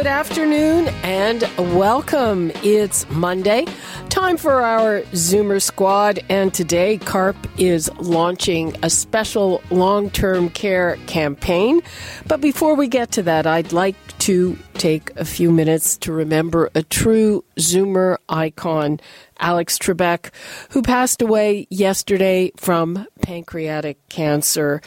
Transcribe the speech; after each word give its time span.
Good 0.00 0.06
afternoon 0.06 0.88
and 1.02 1.42
welcome. 1.58 2.52
It's 2.64 3.06
Monday, 3.10 3.66
time 4.08 4.38
for 4.38 4.62
our 4.62 5.02
Zoomer 5.12 5.60
Squad, 5.60 6.20
and 6.30 6.54
today 6.54 6.96
CARP 6.96 7.36
is 7.58 7.90
launching 7.98 8.74
a 8.82 8.88
special 8.88 9.62
long 9.70 10.08
term 10.08 10.48
care 10.48 10.96
campaign. 11.06 11.82
But 12.26 12.40
before 12.40 12.76
we 12.76 12.88
get 12.88 13.10
to 13.12 13.22
that, 13.24 13.46
I'd 13.46 13.74
like 13.74 13.94
to 14.20 14.56
take 14.72 15.14
a 15.16 15.24
few 15.26 15.52
minutes 15.52 15.98
to 15.98 16.12
remember 16.12 16.70
a 16.74 16.82
true 16.82 17.44
Zoomer 17.58 18.16
icon, 18.26 19.00
Alex 19.38 19.78
Trebek, 19.78 20.30
who 20.70 20.80
passed 20.80 21.20
away 21.20 21.66
yesterday 21.68 22.52
from 22.56 23.06
pancreatic 23.30 23.96
cancer. 24.08 24.82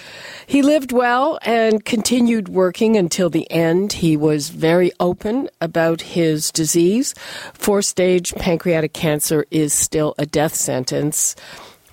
He 0.47 0.63
lived 0.63 0.91
well 0.91 1.39
and 1.43 1.85
continued 1.85 2.49
working 2.49 2.97
until 2.97 3.29
the 3.29 3.49
end. 3.49 3.93
He 3.93 4.17
was 4.17 4.49
very 4.49 4.91
open 4.99 5.47
about 5.61 6.01
his 6.01 6.51
disease. 6.51 7.15
Fourth 7.53 7.85
stage 7.85 8.35
pancreatic 8.35 8.91
cancer 8.91 9.45
is 9.49 9.71
still 9.71 10.13
a 10.17 10.25
death 10.25 10.55
sentence. 10.55 11.37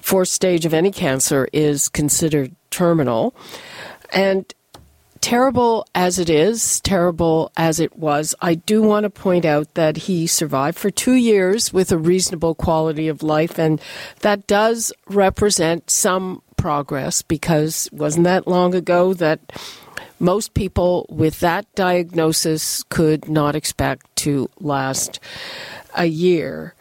Fourth 0.00 0.27
stage 0.27 0.66
of 0.66 0.75
any 0.75 0.91
cancer 0.91 1.48
is 1.52 1.88
considered 1.88 2.50
terminal. 2.72 3.32
And 4.12 4.53
terrible 5.20 5.86
as 5.94 6.18
it 6.18 6.30
is, 6.30 6.80
terrible 6.80 7.52
as 7.56 7.80
it 7.80 7.96
was, 7.96 8.34
I 8.40 8.54
do 8.54 8.82
want 8.82 9.04
to 9.04 9.10
point 9.10 9.44
out 9.44 9.74
that 9.74 9.96
he 9.96 10.26
survived 10.26 10.78
for 10.78 10.90
two 10.90 11.14
years 11.14 11.72
with 11.72 11.92
a 11.92 11.98
reasonable 11.98 12.54
quality 12.54 13.08
of 13.08 13.22
life, 13.22 13.58
and 13.58 13.80
that 14.20 14.46
does 14.46 14.92
represent 15.08 15.91
some 15.91 16.42
progress 16.56 17.22
because 17.22 17.88
wasn't 17.92 18.24
that 18.24 18.46
long 18.46 18.74
ago 18.74 19.14
that 19.14 19.41
most 20.18 20.52
people 20.52 21.06
with 21.08 21.41
that 21.41 21.66
diagnosis 21.74 22.82
could 22.84 23.28
not 23.28 23.56
expect 23.56 24.14
to 24.16 24.48
last 24.60 25.18
a 25.94 26.04
year. 26.04 26.74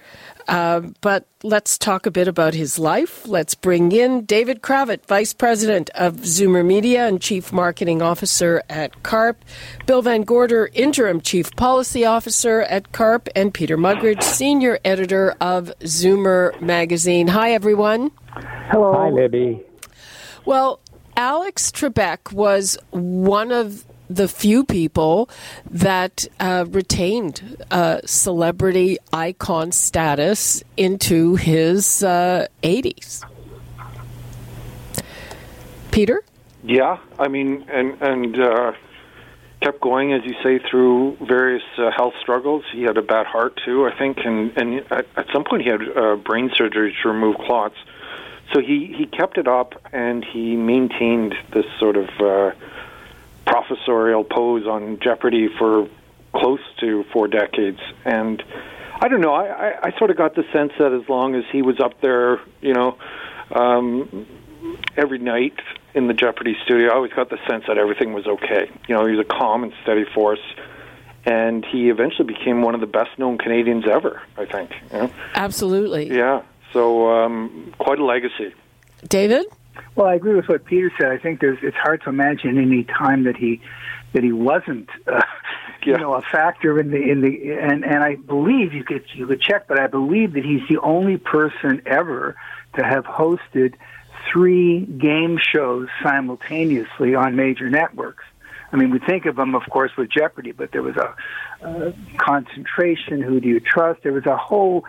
Uh, 0.49 0.81
but 1.01 1.27
let's 1.43 1.77
talk 1.77 2.07
a 2.07 2.11
bit 2.11 2.27
about 2.27 2.55
his 2.55 2.79
life. 2.79 3.27
Let's 3.27 3.53
bring 3.53 3.91
in 3.91 4.25
David 4.25 4.63
Cravit, 4.63 5.05
Vice 5.05 5.31
President 5.31 5.91
of 5.91 6.15
Zoomer 6.17 6.65
Media 6.65 7.07
and 7.07 7.21
Chief 7.21 7.53
Marketing 7.53 8.01
Officer 8.01 8.63
at 8.67 9.03
CARP, 9.03 9.37
Bill 9.85 10.01
VanGorder, 10.01 10.69
Interim 10.73 11.21
Chief 11.21 11.55
Policy 11.55 12.03
Officer 12.03 12.61
at 12.63 12.91
CARP, 12.91 13.29
and 13.35 13.53
Peter 13.53 13.77
Muggeridge, 13.77 14.23
Senior 14.23 14.79
Editor 14.83 15.35
of 15.39 15.71
Zoomer 15.81 16.59
Magazine. 16.59 17.27
Hi, 17.27 17.51
everyone. 17.51 18.09
Hello. 18.71 18.93
Hi, 18.93 19.09
Libby. 19.09 19.63
Well, 20.45 20.79
Alex 21.15 21.69
Trebek 21.69 22.31
was 22.31 22.75
one 22.89 23.51
of 23.51 23.85
the 24.09 24.27
few 24.27 24.63
people 24.63 25.29
that 25.69 26.27
uh, 26.39 26.65
retained 26.69 27.63
uh, 27.69 27.99
celebrity 28.05 28.97
icon 29.13 29.71
status 29.71 30.63
into 30.75 31.35
his 31.35 32.03
uh, 32.03 32.47
80s. 32.63 33.23
Peter? 35.91 36.23
Yeah, 36.63 36.97
I 37.17 37.27
mean, 37.29 37.65
and 37.71 38.01
and 38.01 38.39
uh, 38.39 38.73
kept 39.61 39.81
going 39.81 40.13
as 40.13 40.21
you 40.25 40.33
say 40.43 40.59
through 40.69 41.17
various 41.21 41.63
uh, 41.77 41.89
health 41.95 42.13
struggles. 42.21 42.63
He 42.73 42.83
had 42.83 42.97
a 42.97 43.01
bad 43.01 43.25
heart 43.25 43.59
too, 43.65 43.87
I 43.87 43.97
think, 43.97 44.17
and 44.23 44.51
and 44.57 44.85
at, 44.91 45.07
at 45.15 45.27
some 45.33 45.43
point 45.43 45.63
he 45.63 45.69
had 45.69 45.81
uh, 45.81 46.15
brain 46.17 46.51
surgery 46.55 46.95
to 47.01 47.09
remove 47.09 47.37
clots. 47.37 47.75
So 48.53 48.61
he 48.61 48.93
he 48.97 49.05
kept 49.05 49.37
it 49.37 49.47
up, 49.47 49.73
and 49.93 50.25
he 50.25 50.55
maintained 50.55 51.35
this 51.53 51.65
sort 51.79 51.95
of 51.95 52.09
professorial 53.49 54.23
pose 54.23 54.67
on 54.67 54.99
Jeopardy 55.01 55.49
for 55.57 55.89
close 56.35 56.59
to 56.79 57.03
four 57.11 57.27
decades, 57.27 57.79
and 58.05 58.43
I 59.01 59.07
don't 59.07 59.21
know. 59.21 59.33
I, 59.33 59.45
I, 59.47 59.73
I 59.87 59.97
sort 59.97 60.11
of 60.11 60.17
got 60.17 60.35
the 60.35 60.43
sense 60.53 60.71
that 60.77 60.93
as 60.93 61.09
long 61.09 61.35
as 61.35 61.43
he 61.51 61.61
was 61.61 61.79
up 61.79 61.99
there, 62.01 62.39
you 62.61 62.73
know, 62.73 62.97
um, 63.51 64.27
every 64.95 65.17
night 65.17 65.59
in 65.95 66.07
the 66.07 66.13
Jeopardy 66.13 66.55
studio, 66.63 66.91
I 66.91 66.95
always 66.95 67.13
got 67.13 67.29
the 67.29 67.39
sense 67.49 67.63
that 67.67 67.77
everything 67.77 68.13
was 68.13 68.27
okay. 68.27 68.69
You 68.87 68.95
know, 68.95 69.05
he 69.07 69.15
was 69.15 69.25
a 69.25 69.29
calm 69.29 69.63
and 69.63 69.73
steady 69.81 70.05
force, 70.13 70.43
and 71.25 71.65
he 71.65 71.89
eventually 71.89 72.31
became 72.31 72.61
one 72.61 72.75
of 72.75 72.81
the 72.81 72.87
best 72.87 73.17
known 73.17 73.39
Canadians 73.39 73.85
ever. 73.89 74.21
I 74.37 74.45
think. 74.45 74.71
You 74.91 74.99
know? 74.99 75.11
Absolutely. 75.33 76.15
Yeah. 76.15 76.43
So 76.71 77.09
um, 77.09 77.73
quite 77.79 77.97
a 77.97 78.05
legacy. 78.05 78.53
David. 79.07 79.47
Well, 79.95 80.07
I 80.07 80.15
agree 80.15 80.35
with 80.35 80.47
what 80.47 80.65
Peter 80.65 80.91
said. 80.99 81.11
I 81.11 81.17
think 81.17 81.39
there's 81.39 81.59
it's 81.61 81.77
hard 81.77 82.01
to 82.03 82.09
imagine 82.09 82.57
any 82.57 82.83
time 82.83 83.23
that 83.23 83.37
he 83.37 83.61
that 84.13 84.23
he 84.23 84.31
wasn't 84.31 84.89
uh, 85.07 85.21
you 85.83 85.97
know 85.97 86.13
a 86.13 86.21
factor 86.21 86.79
in 86.79 86.91
the 86.91 86.97
in 86.97 87.21
the 87.21 87.51
and 87.51 87.83
and 87.83 88.03
I 88.03 88.15
believe 88.15 88.73
you 88.73 88.83
could 88.83 89.05
you 89.13 89.27
could 89.27 89.41
check, 89.41 89.67
but 89.67 89.79
I 89.79 89.87
believe 89.87 90.33
that 90.33 90.45
he's 90.45 90.67
the 90.69 90.79
only 90.81 91.17
person 91.17 91.81
ever 91.85 92.35
to 92.75 92.83
have 92.83 93.05
hosted 93.05 93.75
three 94.31 94.85
game 94.85 95.37
shows 95.37 95.87
simultaneously 96.03 97.15
on 97.15 97.35
major 97.35 97.69
networks. 97.69 98.23
I 98.71 98.75
mean, 98.75 98.91
we 98.91 98.99
think 98.99 99.25
of 99.25 99.35
them, 99.35 99.55
of 99.55 99.63
course, 99.69 99.91
with 99.97 100.09
Jeopardy, 100.11 100.51
but 100.51 100.71
there 100.71 100.83
was 100.83 100.95
a, 100.95 101.15
a 101.65 101.93
concentration. 102.17 103.21
Who 103.21 103.39
do 103.39 103.47
you 103.47 103.59
trust? 103.59 104.03
There 104.03 104.13
was 104.13 104.27
a 104.27 104.37
whole 104.37 104.85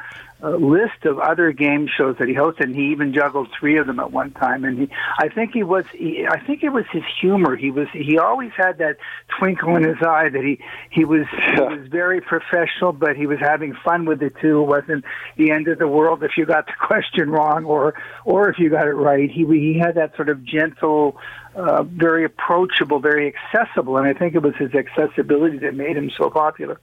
list 0.48 1.04
of 1.04 1.18
other 1.18 1.52
game 1.52 1.86
shows 1.86 2.16
that 2.18 2.28
he 2.28 2.34
hosted, 2.34 2.64
and 2.64 2.74
he 2.74 2.90
even 2.92 3.12
juggled 3.12 3.48
three 3.58 3.78
of 3.78 3.86
them 3.86 4.00
at 4.00 4.10
one 4.10 4.30
time. 4.32 4.64
And 4.64 4.78
he, 4.78 4.88
I 5.18 5.28
think 5.28 5.52
he 5.52 5.62
was, 5.62 5.84
he, 5.92 6.26
I 6.28 6.40
think 6.40 6.62
it 6.62 6.70
was 6.70 6.84
his 6.90 7.02
humor. 7.20 7.56
He 7.56 7.70
was, 7.70 7.88
he 7.92 8.18
always 8.18 8.50
had 8.56 8.78
that 8.78 8.96
twinkle 9.38 9.76
in 9.76 9.84
his 9.84 9.98
eye 10.00 10.28
that 10.30 10.42
he, 10.42 10.58
he 10.90 11.04
was, 11.04 11.26
he 11.30 11.60
was 11.60 11.86
very 11.88 12.20
professional, 12.20 12.92
but 12.92 13.16
he 13.16 13.26
was 13.26 13.38
having 13.38 13.74
fun 13.84 14.06
with 14.06 14.22
it 14.22 14.34
too. 14.40 14.62
It 14.62 14.66
wasn't 14.66 15.04
the 15.36 15.50
end 15.50 15.68
of 15.68 15.78
the 15.78 15.88
world 15.88 16.22
if 16.22 16.32
you 16.36 16.46
got 16.46 16.66
the 16.66 16.72
question 16.86 17.30
wrong 17.30 17.64
or, 17.64 17.94
or 18.24 18.48
if 18.48 18.58
you 18.58 18.70
got 18.70 18.86
it 18.86 18.92
right. 18.92 19.30
He, 19.30 19.44
he 19.44 19.78
had 19.78 19.96
that 19.96 20.16
sort 20.16 20.30
of 20.30 20.42
gentle, 20.44 21.18
uh, 21.54 21.82
very 21.82 22.24
approachable, 22.24 23.00
very 23.00 23.34
accessible, 23.34 23.98
and 23.98 24.06
I 24.06 24.14
think 24.14 24.34
it 24.34 24.42
was 24.42 24.54
his 24.56 24.74
accessibility 24.74 25.58
that 25.58 25.74
made 25.74 25.96
him 25.96 26.10
so 26.16 26.30
popular. 26.30 26.80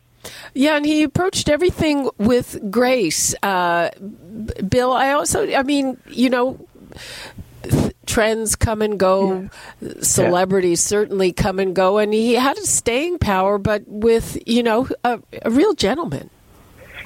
Yeah, 0.54 0.78
and 0.78 0.86
he 0.86 1.04
approached 1.04 1.50
everything 1.50 2.10
with 2.18 2.72
grace. 2.72 3.36
Uh, 3.44 3.90
Bill, 4.68 4.94
I 4.94 5.12
also, 5.12 5.52
I 5.54 5.64
mean, 5.64 5.98
you 6.10 6.30
know, 6.30 6.66
trends 8.06 8.56
come 8.56 8.82
and 8.82 9.00
go, 9.00 9.50
yeah. 9.82 9.94
celebrities 10.02 10.84
yeah. 10.84 10.98
certainly 10.98 11.32
come 11.32 11.60
and 11.60 11.76
go, 11.76 11.98
and 11.98 12.14
he 12.14 12.34
had 12.34 12.58
a 12.58 12.66
staying 12.66 13.20
power, 13.20 13.58
but 13.58 13.84
with, 13.88 14.38
you 14.48 14.64
know, 14.64 14.88
a, 15.04 15.20
a 15.44 15.52
real 15.52 15.74
gentleman. 15.74 16.30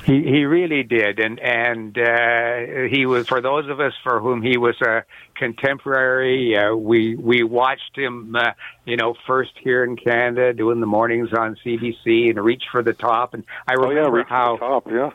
He 0.05 0.23
he 0.23 0.45
really 0.45 0.81
did, 0.81 1.19
and 1.19 1.39
and 1.39 1.95
uh, 1.95 2.89
he 2.89 3.05
was 3.05 3.27
for 3.27 3.39
those 3.39 3.69
of 3.69 3.79
us 3.79 3.93
for 4.01 4.19
whom 4.19 4.41
he 4.41 4.57
was 4.57 4.75
a 4.81 5.03
contemporary. 5.41 6.55
Uh, 6.55 6.75
we 6.75 7.15
we 7.15 7.41
watched 7.41 7.97
him, 7.97 8.35
uh, 8.35 8.51
you 8.85 8.95
know, 8.95 9.15
first 9.25 9.49
here 9.63 9.83
in 9.83 9.95
Canada 9.95 10.53
doing 10.53 10.79
the 10.79 10.85
mornings 10.85 11.29
on 11.33 11.57
CBC 11.65 12.29
and 12.29 12.39
Reach 12.39 12.63
for 12.71 12.83
the 12.83 12.93
Top, 12.93 13.33
and 13.33 13.43
I 13.67 13.73
remember 13.73 14.19
oh, 14.19 14.21
yeah, 14.21 14.23
how 14.29 14.57
top, 14.57 14.87
yeah, 14.87 15.09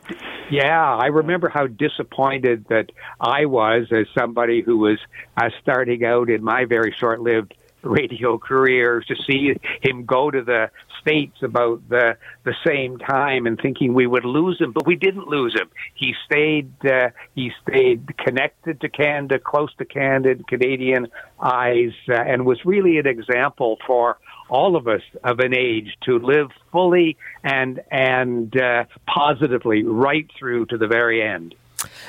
yeah, 0.50 0.96
I 0.96 1.06
remember 1.06 1.48
how 1.48 1.68
disappointed 1.68 2.66
that 2.70 2.90
I 3.20 3.44
was 3.44 3.86
as 3.92 4.06
somebody 4.18 4.62
who 4.62 4.78
was 4.78 4.98
uh, 5.36 5.50
starting 5.62 6.04
out 6.04 6.28
in 6.28 6.42
my 6.42 6.64
very 6.64 6.92
short-lived 6.98 7.54
radio 7.86 8.38
career 8.38 9.02
to 9.06 9.14
see 9.26 9.54
him 9.82 10.04
go 10.04 10.30
to 10.30 10.42
the 10.42 10.70
states 11.00 11.36
about 11.42 11.88
the 11.88 12.16
the 12.44 12.54
same 12.66 12.98
time 12.98 13.46
and 13.46 13.58
thinking 13.60 13.94
we 13.94 14.06
would 14.06 14.24
lose 14.24 14.60
him, 14.60 14.72
but 14.72 14.86
we 14.86 14.96
didn't 14.96 15.28
lose 15.28 15.54
him. 15.54 15.68
He 15.94 16.14
stayed 16.24 16.72
uh, 16.84 17.10
he 17.34 17.52
stayed 17.62 18.16
connected 18.18 18.80
to 18.80 18.88
Canada, 18.88 19.38
close 19.38 19.74
to 19.78 19.84
Canada, 19.84 20.42
Canadian 20.48 21.08
eyes, 21.40 21.92
uh, 22.08 22.14
and 22.14 22.44
was 22.44 22.58
really 22.64 22.98
an 22.98 23.06
example 23.06 23.78
for 23.86 24.18
all 24.48 24.76
of 24.76 24.86
us 24.88 25.02
of 25.24 25.38
an 25.40 25.54
age 25.54 25.96
to 26.02 26.18
live 26.18 26.50
fully 26.72 27.16
and 27.42 27.80
and 27.90 28.56
uh, 28.60 28.84
positively 29.06 29.84
right 29.84 30.30
through 30.38 30.66
to 30.66 30.78
the 30.78 30.86
very 30.86 31.22
end. 31.22 31.54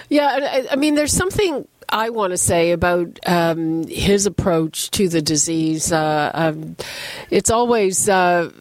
Yeah, 0.09 0.65
I 0.71 0.75
mean, 0.75 0.95
there's 0.95 1.13
something 1.13 1.67
I 1.89 2.09
want 2.09 2.31
to 2.31 2.37
say 2.37 2.71
about 2.71 3.19
um, 3.25 3.87
his 3.87 4.25
approach 4.25 4.91
to 4.91 5.07
the 5.07 5.21
disease. 5.21 5.91
Uh, 5.91 6.31
um, 6.33 6.75
it's 7.29 7.49
always 7.49 8.09
uh, 8.09 8.51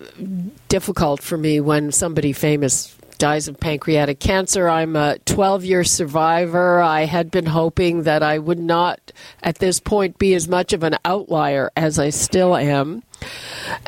difficult 0.69 1.23
for 1.23 1.37
me 1.37 1.61
when 1.61 1.93
somebody 1.93 2.33
famous 2.33 2.97
dies 3.19 3.49
of 3.49 3.59
pancreatic 3.59 4.21
cancer. 4.21 4.69
I'm 4.69 4.95
a 4.95 5.19
12 5.21 5.65
year 5.65 5.85
survivor. 5.85 6.81
I 6.81 7.05
had 7.05 7.31
been 7.31 7.47
hoping 7.47 8.03
that 8.03 8.23
I 8.23 8.39
would 8.39 8.59
not, 8.59 9.13
at 9.43 9.59
this 9.59 9.81
point, 9.81 10.19
be 10.19 10.35
as 10.35 10.49
much 10.49 10.73
of 10.73 10.83
an 10.83 10.97
outlier 11.05 11.71
as 11.77 11.99
I 11.99 12.11
still 12.11 12.57
am. 12.57 13.03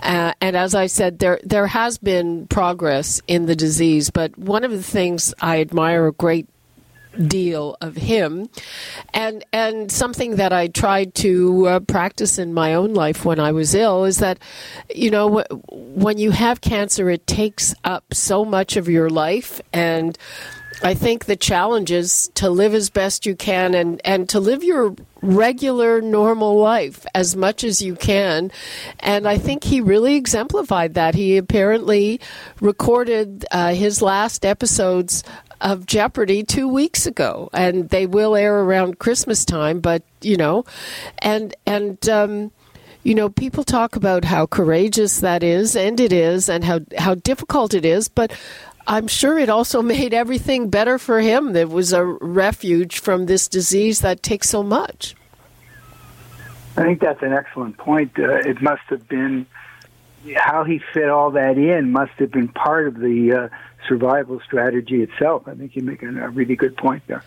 Uh, 0.02 0.32
and 0.40 0.56
as 0.56 0.74
I 0.74 0.86
said, 0.86 1.18
there 1.18 1.38
there 1.44 1.66
has 1.66 1.98
been 1.98 2.46
progress 2.46 3.20
in 3.28 3.46
the 3.46 3.54
disease, 3.54 4.10
but 4.10 4.36
one 4.38 4.64
of 4.64 4.70
the 4.70 4.82
things 4.82 5.34
I 5.40 5.60
admire 5.60 6.06
a 6.06 6.12
great 6.12 6.48
deal 7.26 7.76
of 7.80 7.96
him 7.96 8.48
and 9.12 9.44
and 9.52 9.90
something 9.90 10.36
that 10.36 10.52
I 10.52 10.68
tried 10.68 11.14
to 11.16 11.66
uh, 11.66 11.80
practice 11.80 12.38
in 12.38 12.54
my 12.54 12.74
own 12.74 12.94
life 12.94 13.24
when 13.24 13.40
I 13.40 13.52
was 13.52 13.74
ill 13.74 14.04
is 14.04 14.18
that 14.18 14.38
you 14.94 15.10
know 15.10 15.44
when 15.70 16.18
you 16.18 16.30
have 16.30 16.60
cancer 16.60 17.10
it 17.10 17.26
takes 17.26 17.74
up 17.84 18.14
so 18.14 18.44
much 18.44 18.76
of 18.76 18.88
your 18.88 19.10
life 19.10 19.60
and 19.72 20.16
I 20.82 20.94
think 20.94 21.24
the 21.24 21.36
challenge 21.36 21.90
is 21.90 22.30
to 22.34 22.48
live 22.48 22.72
as 22.72 22.88
best 22.88 23.26
you 23.26 23.34
can 23.34 23.74
and, 23.74 24.00
and 24.04 24.28
to 24.28 24.38
live 24.38 24.62
your 24.62 24.94
regular, 25.22 26.00
normal 26.00 26.56
life 26.56 27.04
as 27.14 27.34
much 27.34 27.64
as 27.64 27.82
you 27.82 27.96
can. 27.96 28.52
And 29.00 29.26
I 29.26 29.38
think 29.38 29.64
he 29.64 29.80
really 29.80 30.14
exemplified 30.14 30.94
that. 30.94 31.16
He 31.16 31.36
apparently 31.36 32.20
recorded 32.60 33.44
uh, 33.50 33.74
his 33.74 34.00
last 34.00 34.44
episodes 34.44 35.24
of 35.60 35.87
Jeopardy 35.87 36.43
two 36.43 36.69
weeks 36.69 37.06
ago, 37.06 37.50
and 37.52 37.88
they 37.88 38.06
will 38.06 38.37
air 38.37 38.60
around 38.60 38.99
Christmas 38.99 39.44
time. 39.44 39.81
But 39.81 40.02
you 40.20 40.37
know, 40.37 40.64
and 41.19 41.55
and 41.66 42.08
um, 42.08 42.52
you 43.02 43.14
know, 43.14 43.28
people 43.28 43.64
talk 43.64 43.96
about 43.96 44.25
how 44.25 44.46
courageous 44.46 45.20
that 45.20 45.43
is, 45.43 45.76
and 45.76 45.99
it 46.00 46.12
is, 46.12 46.49
and 46.49 46.64
how 46.64 46.81
how 46.96 47.14
difficult 47.14 47.75
it 47.75 47.84
is. 47.84 48.08
But 48.08 48.32
I'm 48.87 49.06
sure 49.06 49.38
it 49.38 49.49
also 49.49 49.82
made 49.96 50.14
everything 50.14 50.70
better 50.70 50.99
for 50.99 51.20
him. 51.20 51.52
There 51.52 51.69
was 51.69 51.93
a 51.93 52.04
refuge 52.04 52.99
from 53.00 53.26
this 53.26 53.49
disease 53.49 54.00
that 54.00 54.22
takes 54.22 54.49
so 54.49 54.62
much. 54.62 55.14
I 56.76 56.82
think 56.82 57.00
that's 57.00 57.22
an 57.22 57.32
excellent 57.32 57.76
point. 57.76 58.12
Uh, 58.19 58.37
it 58.37 58.62
must 58.62 58.82
have 58.88 59.08
been 59.08 59.46
how 60.37 60.64
he 60.64 60.81
fit 60.93 61.08
all 61.08 61.31
that 61.32 61.56
in 61.56 61.90
must 61.93 62.12
have 62.19 62.31
been 62.31 62.49
part 62.49 62.88
of 62.88 62.99
the 62.99 63.32
uh, 63.32 63.49
survival 63.86 64.40
strategy 64.44 65.02
itself. 65.02 65.46
I 65.46 65.54
think 65.54 65.76
you 65.76 65.82
make 65.82 66.02
a, 66.02 66.08
a 66.08 66.28
really 66.28 66.56
good 66.56 66.76
point 66.76 67.02
there. 67.06 67.22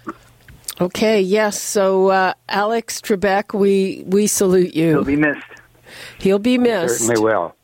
Okay, 0.79 1.21
yes. 1.21 1.61
So, 1.61 2.07
uh, 2.07 2.33
Alex 2.49 2.99
Trebek, 3.01 3.57
we, 3.57 4.03
we 4.07 4.27
salute 4.27 4.73
you. 4.73 4.89
He'll 4.89 5.03
be 5.03 5.15
missed. 5.15 5.45
He'll 6.19 6.39
be 6.39 6.57
missed. 6.57 6.99
Certainly 6.99 7.21
will. 7.21 7.55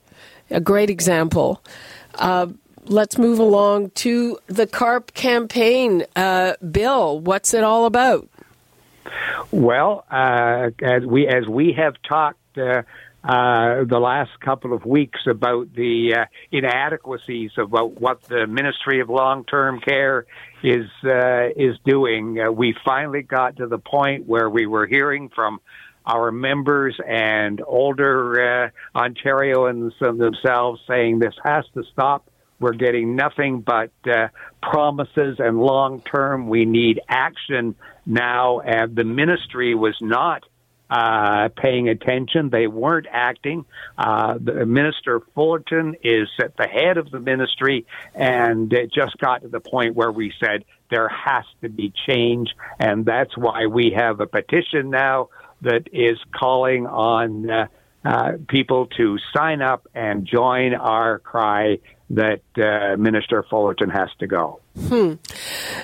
A 0.49 0.61
great 0.61 0.89
example. 0.89 1.63
Uh, 2.15 2.47
let's 2.85 3.17
move 3.17 3.39
along 3.39 3.89
to 3.91 4.37
the 4.47 4.67
CARP 4.67 5.13
campaign. 5.13 6.05
Uh, 6.15 6.53
Bill, 6.71 7.19
what's 7.19 7.53
it 7.53 7.63
all 7.63 7.85
about? 7.85 8.29
Well, 9.51 10.05
uh, 10.11 10.71
as 10.81 11.05
we 11.05 11.27
as 11.27 11.47
we 11.47 11.73
have 11.73 11.95
talked 12.07 12.57
uh, 13.27 13.83
the 13.83 13.99
last 13.99 14.31
couple 14.39 14.73
of 14.73 14.85
weeks 14.85 15.19
about 15.29 15.73
the 15.73 16.15
uh, 16.15 16.25
inadequacies 16.49 17.51
about 17.57 17.99
what 17.99 18.21
the 18.23 18.47
Ministry 18.47 19.01
of 19.01 19.09
Long 19.09 19.43
Term 19.43 19.81
Care 19.81 20.25
is 20.63 20.85
uh, 21.03 21.49
is 21.55 21.75
doing. 21.85 22.39
Uh, 22.39 22.51
we 22.51 22.73
finally 22.85 23.23
got 23.23 23.57
to 23.57 23.67
the 23.67 23.79
point 23.79 24.27
where 24.27 24.49
we 24.49 24.65
were 24.65 24.87
hearing 24.87 25.27
from 25.27 25.59
our 26.05 26.31
members 26.31 26.97
and 27.05 27.61
older 27.67 28.69
uh, 28.95 28.97
Ontarians 28.97 29.91
themselves 29.99 30.79
saying 30.87 31.19
this 31.19 31.35
has 31.43 31.65
to 31.73 31.83
stop. 31.91 32.29
We're 32.61 32.73
getting 32.73 33.17
nothing 33.17 33.59
but 33.59 33.91
uh, 34.09 34.29
promises 34.63 35.35
and 35.39 35.59
long 35.59 36.01
term. 36.01 36.47
We 36.47 36.63
need 36.63 37.01
action 37.09 37.75
now. 38.05 38.61
And 38.61 38.95
the 38.95 39.03
ministry 39.03 39.75
was 39.75 39.95
not 40.01 40.43
uh, 40.89 41.49
paying 41.49 41.89
attention. 41.89 42.49
They 42.49 42.67
weren't 42.67 43.07
acting. 43.11 43.65
Uh, 43.97 44.37
the 44.41 44.65
Minister 44.65 45.21
Fullerton 45.35 45.95
is 46.03 46.29
at 46.39 46.55
the 46.57 46.67
head 46.67 46.97
of 46.97 47.11
the 47.11 47.19
ministry, 47.19 47.85
and 48.15 48.71
it 48.71 48.91
just 48.93 49.17
got 49.17 49.41
to 49.41 49.47
the 49.47 49.59
point 49.59 49.95
where 49.95 50.11
we 50.11 50.33
said 50.39 50.63
there 50.89 51.09
has 51.09 51.45
to 51.61 51.69
be 51.69 51.93
change, 52.07 52.49
and 52.79 53.05
that's 53.05 53.35
why 53.37 53.65
we 53.65 53.91
have 53.95 54.19
a 54.19 54.27
petition 54.27 54.89
now 54.89 55.29
that 55.61 55.87
is 55.91 56.17
calling 56.33 56.85
on 56.85 57.49
uh, 57.49 57.67
uh, 58.05 58.33
people 58.47 58.85
to 58.85 59.17
sign 59.35 59.61
up 59.61 59.87
and 59.93 60.25
join 60.25 60.73
our 60.73 61.19
cry 61.19 61.79
that 62.09 62.41
uh, 62.57 62.95
Minister 62.97 63.43
Fullerton 63.49 63.89
has 63.89 64.09
to 64.19 64.27
go. 64.27 64.61
Hmm. 64.87 65.13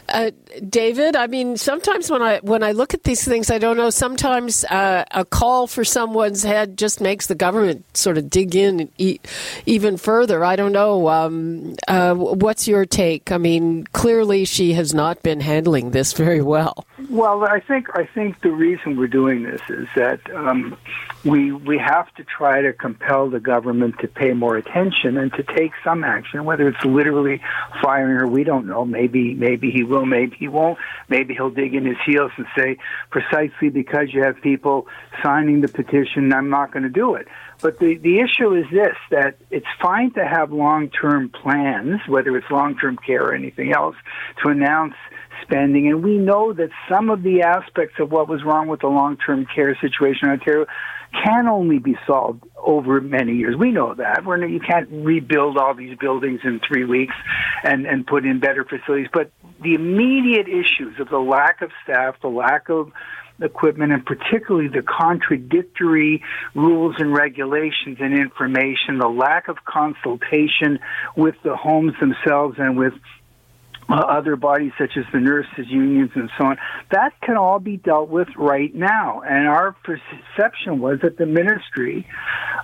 Uh, 0.07 0.31
David, 0.69 1.15
I 1.15 1.27
mean, 1.27 1.57
sometimes 1.57 2.09
when 2.09 2.21
I 2.21 2.39
when 2.39 2.63
I 2.63 2.71
look 2.71 2.93
at 2.93 3.03
these 3.03 3.25
things, 3.25 3.49
I 3.49 3.57
don't 3.57 3.75
know. 3.75 3.89
Sometimes 3.89 4.63
uh, 4.65 5.03
a 5.11 5.25
call 5.25 5.67
for 5.67 5.83
someone's 5.83 6.43
head 6.43 6.77
just 6.77 7.01
makes 7.01 7.27
the 7.27 7.35
government 7.35 7.85
sort 7.97 8.17
of 8.17 8.29
dig 8.29 8.55
in 8.55 8.89
even 9.65 9.97
further. 9.97 10.45
I 10.45 10.55
don't 10.55 10.71
know. 10.71 11.09
Um, 11.09 11.75
uh, 11.87 12.13
what's 12.13 12.67
your 12.67 12.85
take? 12.85 13.31
I 13.31 13.37
mean, 13.37 13.85
clearly 13.93 14.45
she 14.45 14.73
has 14.73 14.93
not 14.93 15.23
been 15.23 15.41
handling 15.41 15.91
this 15.91 16.13
very 16.13 16.41
well. 16.41 16.85
Well, 17.13 17.43
I 17.43 17.59
think 17.59 17.89
I 17.93 18.07
think 18.11 18.41
the 18.41 18.49
reason 18.49 18.97
we're 18.97 19.05
doing 19.05 19.43
this 19.43 19.61
is 19.69 19.87
that 19.95 20.19
um, 20.33 20.75
we 21.23 21.51
we 21.51 21.77
have 21.77 22.11
to 22.15 22.23
try 22.23 22.63
to 22.63 22.73
compel 22.73 23.29
the 23.29 23.39
government 23.39 23.99
to 23.99 24.07
pay 24.07 24.33
more 24.33 24.57
attention 24.57 25.19
and 25.19 25.31
to 25.33 25.43
take 25.43 25.73
some 25.83 26.03
action, 26.03 26.43
whether 26.43 26.67
it's 26.67 26.83
literally 26.83 27.39
firing 27.83 28.17
her. 28.17 28.27
We 28.27 28.43
don't 28.43 28.65
know. 28.65 28.83
Maybe 28.83 29.35
maybe 29.35 29.69
he 29.69 29.83
will. 29.83 30.07
Maybe 30.07 30.35
he 30.37 30.47
won't. 30.47 30.79
Maybe 31.07 31.35
he'll 31.35 31.51
dig 31.51 31.75
in 31.75 31.85
his 31.85 31.97
heels 32.03 32.31
and 32.35 32.47
say, 32.57 32.77
precisely 33.11 33.69
because 33.69 34.11
you 34.11 34.23
have 34.23 34.41
people 34.41 34.87
signing 35.21 35.61
the 35.61 35.67
petition, 35.67 36.33
I'm 36.33 36.49
not 36.49 36.71
going 36.71 36.81
to 36.81 36.89
do 36.89 37.13
it. 37.13 37.27
But 37.61 37.77
the, 37.77 37.95
the 37.95 38.21
issue 38.21 38.55
is 38.55 38.65
this 38.71 38.97
that 39.11 39.37
it's 39.51 39.67
fine 39.79 40.11
to 40.13 40.25
have 40.25 40.51
long 40.51 40.89
term 40.89 41.29
plans, 41.29 42.01
whether 42.07 42.35
it's 42.35 42.49
long 42.49 42.75
term 42.75 42.97
care 42.97 43.23
or 43.23 43.35
anything 43.35 43.71
else, 43.71 43.95
to 44.43 44.49
announce 44.49 44.95
spending. 45.41 45.87
And 45.87 46.03
we 46.03 46.17
know 46.17 46.53
that 46.53 46.69
some 46.89 47.09
of 47.09 47.23
the 47.23 47.41
aspects 47.41 47.95
of 47.99 48.11
what 48.11 48.27
was 48.27 48.43
wrong 48.43 48.67
with 48.67 48.81
the 48.81 48.87
long 48.87 49.17
term 49.17 49.45
care 49.53 49.77
situation 49.81 50.29
in 50.29 50.31
Ontario 50.31 50.65
can 51.23 51.47
only 51.47 51.77
be 51.79 51.95
solved 52.07 52.43
over 52.57 52.99
many 52.99 53.35
years. 53.35 53.55
We 53.55 53.71
know 53.71 53.93
that. 53.93 54.25
We're, 54.25 54.43
you 54.45 54.59
can't 54.59 54.89
rebuild 54.89 55.57
all 55.57 55.75
these 55.75 55.97
buildings 55.97 56.41
in 56.43 56.59
three 56.67 56.85
weeks 56.85 57.13
and, 57.63 57.85
and 57.85 58.05
put 58.05 58.25
in 58.25 58.39
better 58.39 58.63
facilities. 58.63 59.09
But 59.13 59.31
the 59.61 59.75
immediate 59.75 60.47
issues 60.47 60.99
of 60.99 61.09
the 61.09 61.19
lack 61.19 61.61
of 61.61 61.71
staff, 61.83 62.15
the 62.21 62.29
lack 62.29 62.69
of 62.69 62.91
equipment, 63.41 63.91
and 63.91 64.05
particularly 64.05 64.67
the 64.67 64.81
contradictory 64.81 66.23
rules 66.55 66.95
and 66.99 67.13
regulations 67.13 67.97
and 67.99 68.17
information, 68.17 68.97
the 68.97 69.07
lack 69.07 69.47
of 69.47 69.57
consultation 69.65 70.79
with 71.15 71.35
the 71.43 71.55
homes 71.55 71.93
themselves 71.99 72.55
and 72.57 72.77
with 72.77 72.93
uh, 73.93 73.97
other 74.07 74.35
bodies 74.35 74.71
such 74.77 74.97
as 74.97 75.05
the 75.13 75.19
nurses 75.19 75.67
unions 75.67 76.09
and 76.15 76.29
so 76.37 76.45
on. 76.45 76.57
That 76.91 77.11
can 77.21 77.37
all 77.37 77.59
be 77.59 77.77
dealt 77.77 78.09
with 78.09 78.27
right 78.35 78.73
now. 78.73 79.21
And 79.21 79.47
our 79.47 79.75
perception 79.83 80.79
was 80.79 80.99
that 81.03 81.17
the 81.17 81.27
ministry 81.27 82.07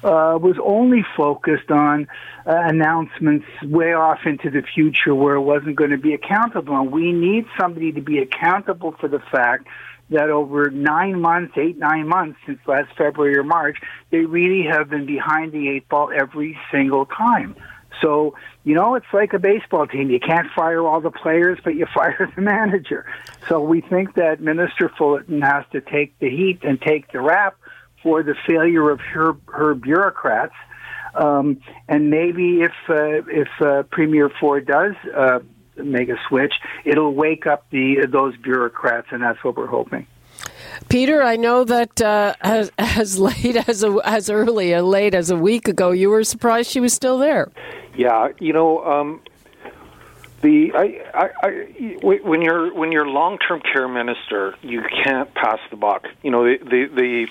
uh, 0.04 0.40
was 0.42 0.56
only 0.64 1.06
focused 1.16 1.70
on 1.70 2.08
uh, 2.48 2.56
announcements 2.56 3.46
way 3.62 3.94
off 3.94 4.20
into 4.26 4.50
the 4.50 4.64
future 4.74 5.14
where 5.14 5.36
it 5.36 5.42
wasn't 5.42 5.76
going 5.76 5.92
to 5.92 6.00
be 6.00 6.14
accountable. 6.14 6.76
And 6.76 6.92
we 6.92 7.12
need 7.12 7.46
somebody 7.60 7.92
to 7.92 8.02
be 8.02 8.18
accountable 8.18 8.96
for 9.00 9.08
the 9.08 9.22
fact 9.32 9.68
that 10.10 10.32
over 10.32 10.72
nine 10.72 11.22
months, 11.22 11.54
eight, 11.58 11.78
nine 11.78 12.08
months 12.08 12.40
since 12.48 12.58
last 12.66 12.90
February 12.98 13.38
or 13.38 13.44
March, 13.44 13.78
they 14.10 14.26
really 14.26 14.68
have 14.68 14.90
been 14.90 15.06
behind 15.06 15.52
the 15.52 15.70
eight 15.70 15.88
ball 15.90 16.10
every 16.12 16.58
single 16.72 17.06
time. 17.06 17.56
So, 18.02 18.36
you 18.64 18.76
know, 18.76 18.96
it's 18.96 19.12
like 19.14 19.34
a 19.34 19.40
baseball 19.40 19.88
team. 19.88 20.10
You 20.10 20.20
can't 20.20 20.48
fire 20.56 20.86
all 20.86 21.02
the 21.02 21.12
players, 21.12 21.60
but 21.64 21.76
you 21.76 21.86
fire 21.94 22.32
the 22.36 22.42
manager. 22.42 23.06
So 23.48 23.62
we 23.62 23.82
think 23.82 24.16
that 24.16 24.42
Minister 24.42 24.92
Fullerton 24.98 25.42
has 25.42 25.66
to 25.72 25.82
take 25.82 26.18
the 26.20 26.30
heat 26.30 26.60
and 26.64 26.82
take 26.82 27.12
the 27.12 27.22
rap 27.22 27.56
for 28.02 28.24
the 28.24 28.36
failure 28.48 28.90
of 28.90 29.00
her, 29.00 29.36
her 29.48 29.74
bureaucrats. 29.74 30.56
Um, 31.16 31.62
and 31.88 32.10
maybe 32.10 32.62
if 32.62 32.72
uh, 32.88 33.24
if 33.28 33.48
uh, 33.60 33.84
Premier 33.84 34.30
Ford 34.30 34.68
does 34.68 34.94
uh, 35.16 35.40
make 35.76 36.08
a 36.10 36.18
switch, 36.28 36.54
it'll 36.86 37.16
wake 37.16 37.48
up 37.48 37.66
the 37.72 38.06
those 38.08 38.38
bureaucrats, 38.38 39.08
and 39.12 39.24
that's 39.24 39.44
what 39.44 39.58
we're 39.58 39.66
hoping. 39.66 40.06
Peter, 40.88 41.22
I 41.22 41.36
know 41.36 41.64
that 41.66 42.02
uh, 42.02 42.36
as, 42.42 42.72
as 42.78 43.20
late 43.20 43.68
as 43.68 43.84
a, 43.84 43.98
as 44.04 44.30
early 44.30 44.74
and 44.74 44.88
late 44.88 45.14
as 45.14 45.30
a 45.30 45.36
week 45.36 45.68
ago, 45.68 45.92
you 45.92 46.10
were 46.10 46.24
surprised 46.24 46.72
she 46.72 46.80
was 46.80 46.94
still 46.94 47.18
there. 47.18 47.50
Yeah, 48.00 48.30
you 48.40 48.54
know, 48.54 48.82
um, 48.86 49.22
The 50.42 50.72
I, 50.74 50.86
I, 51.14 51.30
I, 51.44 51.50
when 52.02 52.42
you're 52.42 52.74
when 52.74 52.94
you're 52.94 53.06
long-term 53.06 53.62
care 53.62 53.90
minister, 53.90 54.56
you 54.62 54.82
can't 55.04 55.34
pass 55.34 55.60
the 55.70 55.76
buck. 55.76 56.08
You 56.24 56.32
know 56.32 56.44
the 56.46 56.58
the 56.64 56.86
the, 56.96 57.28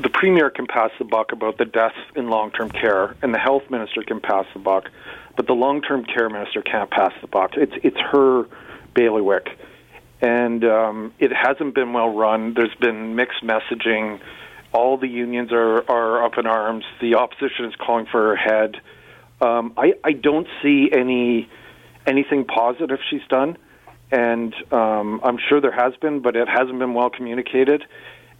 the 0.00 0.08
premier 0.08 0.50
can 0.50 0.66
pass 0.68 0.90
the 1.00 1.04
buck 1.04 1.32
about 1.32 1.58
the 1.58 1.64
deaths 1.64 1.96
in 2.14 2.28
long-term 2.30 2.70
care, 2.70 3.16
and 3.22 3.34
the 3.34 3.38
health 3.38 3.64
minister 3.70 4.02
can 4.04 4.20
pass 4.20 4.46
the 4.52 4.60
buck, 4.60 4.88
but 5.36 5.48
the 5.48 5.52
long-term 5.52 6.04
care 6.04 6.28
minister 6.30 6.62
can't 6.62 6.90
pass 6.90 7.12
the 7.20 7.26
buck. 7.26 7.56
It's 7.56 7.74
it's 7.82 7.98
her 8.12 8.46
bailiwick, 8.94 9.58
and 10.20 10.64
um, 10.64 11.12
it 11.18 11.32
hasn't 11.32 11.74
been 11.74 11.92
well 11.92 12.14
run. 12.14 12.54
There's 12.54 12.74
been 12.76 13.16
mixed 13.16 13.42
messaging. 13.42 14.20
All 14.72 14.96
the 14.96 15.08
unions 15.08 15.50
are 15.50 15.82
are 15.90 16.24
up 16.24 16.38
in 16.38 16.46
arms. 16.46 16.84
The 17.00 17.16
opposition 17.16 17.64
is 17.64 17.74
calling 17.84 18.06
for 18.06 18.28
her 18.28 18.36
head. 18.36 18.80
Um, 19.42 19.74
I 19.76 19.94
I 20.04 20.12
don't 20.12 20.46
see 20.62 20.90
any 20.92 21.50
anything 22.06 22.44
positive 22.44 22.98
she's 23.10 23.26
done, 23.28 23.58
and 24.10 24.54
um, 24.72 25.20
I'm 25.24 25.38
sure 25.48 25.60
there 25.60 25.72
has 25.72 25.94
been, 25.96 26.20
but 26.20 26.36
it 26.36 26.48
hasn't 26.48 26.78
been 26.78 26.94
well 26.94 27.10
communicated. 27.10 27.84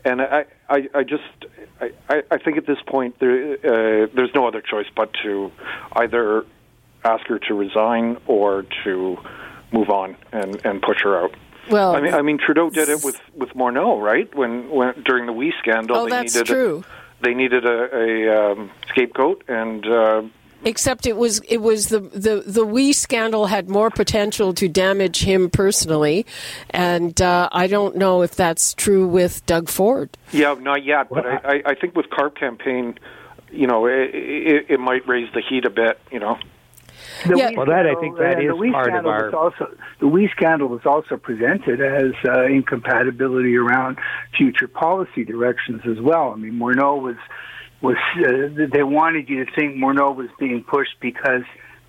And 0.05 0.21
I, 0.21 0.47
I, 0.69 0.89
I 0.95 1.03
just, 1.05 1.23
I, 1.81 2.23
I 2.29 2.39
think 2.39 2.57
at 2.57 2.67
this 2.67 2.79
point 2.87 3.21
there, 3.21 3.53
uh, 3.55 4.09
there's 4.13 4.35
no 4.35 4.49
other 4.49 4.61
choice 4.61 4.89
but 4.97 5.11
to 5.23 5.53
either 5.93 6.45
ask 7.05 7.25
her 7.29 7.39
to 7.39 7.55
resign 7.55 8.17
or 8.27 8.65
to 8.85 9.17
move 9.73 9.91
on 9.91 10.17
and, 10.33 10.61
and 10.65 10.83
push 10.83 11.03
her 11.03 11.23
out. 11.23 11.37
Well, 11.71 11.95
I 11.95 12.01
mean, 12.01 12.15
I 12.15 12.23
mean, 12.23 12.39
Trudeau 12.39 12.71
did 12.71 12.89
it 12.89 13.05
with 13.05 13.21
with 13.37 13.51
Morneau, 13.51 14.03
right? 14.03 14.33
When 14.35 14.69
when 14.69 15.01
during 15.05 15.27
the 15.27 15.33
WE 15.33 15.53
scandal, 15.61 15.97
oh, 15.97 16.05
they 16.05 16.11
that's 16.11 16.35
needed 16.35 16.47
true. 16.49 16.85
A, 16.85 17.25
they 17.25 17.35
needed 17.35 17.65
a, 17.65 17.97
a 17.97 18.51
um, 18.53 18.71
scapegoat, 18.89 19.45
and 19.47 19.87
uh, 19.87 20.23
Except 20.65 21.07
it 21.07 21.17
was 21.17 21.41
it 21.49 21.59
was 21.61 21.89
the 21.89 21.99
the 22.01 22.45
the 22.47 22.65
WE 22.65 22.93
scandal 22.93 23.47
had 23.47 23.69
more 23.69 23.91
potential 23.91 24.55
to 24.55 24.69
damage 24.69 25.25
him 25.25 25.51
personally, 25.51 26.25
and 26.71 27.21
uh, 27.21 27.49
I 27.51 27.67
don't 27.67 27.97
know 27.97 28.23
if 28.23 28.37
that's 28.37 28.73
true 28.75 29.07
with 29.09 29.45
Doug 29.47 29.69
Ford. 29.69 30.17
Yeah, 30.31 30.55
not 30.61 30.85
yet, 30.85 31.09
but 31.11 31.27
I, 31.27 31.37
I, 31.45 31.63
I 31.67 31.75
think 31.75 31.97
with 31.97 32.11
CARP 32.11 32.37
campaign, 32.39 32.99
you 33.51 33.67
know, 33.67 33.87
it, 33.87 34.15
it, 34.15 34.67
it 34.71 34.81
might 34.81 35.07
raise 35.09 35.33
the 35.35 35.41
heat 35.41 35.65
a 35.65 35.71
bit. 35.71 35.99
You 36.13 36.21
know. 36.21 36.39
The 37.27 37.37
Yeah. 37.37 37.51
WE 37.51 37.57
Well, 37.57 37.67
that 37.67 37.87
I 37.87 37.93
scandal- 37.95 38.01
think 38.01 38.17
that 38.19 38.33
and 38.35 38.43
is 38.43 38.49
the 38.49 38.57
WE 38.57 38.71
part 38.71 38.87
of 38.89 38.93
scandal 38.93 39.11
our- 39.13 39.25
was 39.27 39.35
also 39.35 39.77
the 39.99 40.07
WE 40.09 40.29
scandal 40.29 40.69
was 40.69 40.87
also 40.87 41.17
presented 41.17 41.81
as 41.81 42.13
uh, 42.25 42.45
incompatibility 42.45 43.57
around 43.57 43.99
future 44.37 44.69
policy 44.69 45.25
directions 45.25 45.83
as 45.87 46.01
well. 46.01 46.31
I 46.33 46.37
mean, 46.37 46.53
Morneau 46.55 47.03
was 47.03 47.17
was 47.83 47.97
uh, 48.17 48.67
they 48.73 48.83
wanted 48.83 49.29
you 49.29 49.45
to 49.45 49.51
think 49.53 49.77
Morneau 49.77 50.15
was 50.15 50.29
being 50.39 50.63
pushed 50.63 51.01
because 51.01 51.43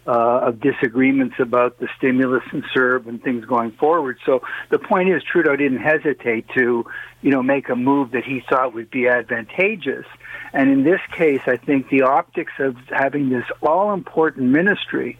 uh, 0.05 0.47
of 0.47 0.59
disagreements 0.59 1.35
about 1.39 1.79
the 1.79 1.87
stimulus 1.97 2.43
and 2.51 2.63
CERB 2.75 3.07
and 3.07 3.23
things 3.23 3.45
going 3.45 3.71
forward. 3.71 4.17
So 4.25 4.41
the 4.69 4.79
point 4.79 5.09
is, 5.09 5.23
Trudeau 5.23 5.55
didn't 5.55 5.79
hesitate 5.79 6.45
to, 6.57 6.85
you 7.21 7.31
know, 7.31 7.41
make 7.41 7.69
a 7.69 7.75
move 7.75 8.11
that 8.11 8.25
he 8.25 8.41
thought 8.49 8.73
would 8.73 8.91
be 8.91 9.07
advantageous. 9.07 10.05
And 10.51 10.69
in 10.69 10.83
this 10.83 10.99
case, 11.15 11.41
I 11.45 11.57
think 11.57 11.89
the 11.89 12.01
optics 12.01 12.53
of 12.59 12.75
having 12.89 13.29
this 13.29 13.45
all-important 13.61 14.49
ministry, 14.49 15.17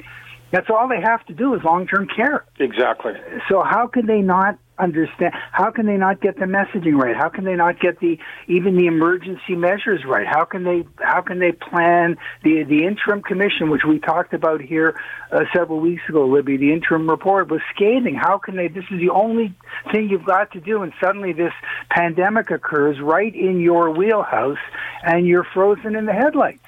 that's 0.52 0.70
all 0.70 0.88
they 0.88 1.02
have 1.02 1.26
to 1.28 1.34
do 1.34 1.56
is 1.56 1.64
long-term 1.64 2.10
care. 2.14 2.44
Exactly. 2.60 3.14
So 3.50 3.64
how 3.64 3.88
can 3.88 4.06
they 4.06 4.22
not 4.22 4.60
understand? 4.80 5.34
How 5.52 5.72
can 5.72 5.86
they 5.86 5.98
not 5.98 6.22
get 6.22 6.38
the 6.38 6.46
messaging 6.46 7.00
right? 7.00 7.16
How 7.16 7.30
can 7.30 7.44
they 7.44 7.56
not 7.56 7.80
get 7.80 8.00
the 8.00 8.18
even 8.48 8.76
the 8.76 8.88
emergency 8.88 9.56
measures 9.56 10.02
right? 10.06 10.26
How 10.28 10.46
can 10.46 10.64
they 10.64 10.84
how 11.00 11.22
can 11.22 11.40
they 11.40 11.52
plan 11.52 12.18
the 12.44 12.64
the 12.64 12.86
interim 12.86 13.22
commission, 13.22 13.70
which 13.70 13.84
we 13.88 14.00
talked 14.00 14.34
about 14.34 14.62
here 14.62 15.00
uh, 15.32 15.42
several 15.56 15.80
weeks 15.80 16.04
ago, 16.10 16.26
Libby? 16.26 16.58
The 16.58 16.74
interim 16.74 17.10
report 17.10 17.50
was 17.50 17.62
scathing. 17.76 18.16
How 18.16 18.38
can 18.38 18.56
they? 18.56 18.68
This 18.68 18.86
is 18.92 19.00
the 19.00 19.10
only 19.10 19.56
thing 19.92 20.10
you've 20.10 20.26
got 20.26 20.52
to 20.54 20.60
do, 20.60 20.82
and 20.82 20.94
suddenly 21.02 21.34
this 21.34 21.54
pandemic 21.90 22.52
occurs 22.52 23.00
right 23.00 23.34
in 23.34 23.60
your 23.60 23.92
wheelhouse, 23.92 24.58
and 25.04 25.28
you're 25.28 25.46
frozen 25.54 25.96
in 25.96 26.06
the 26.06 26.14
headlights. 26.14 26.66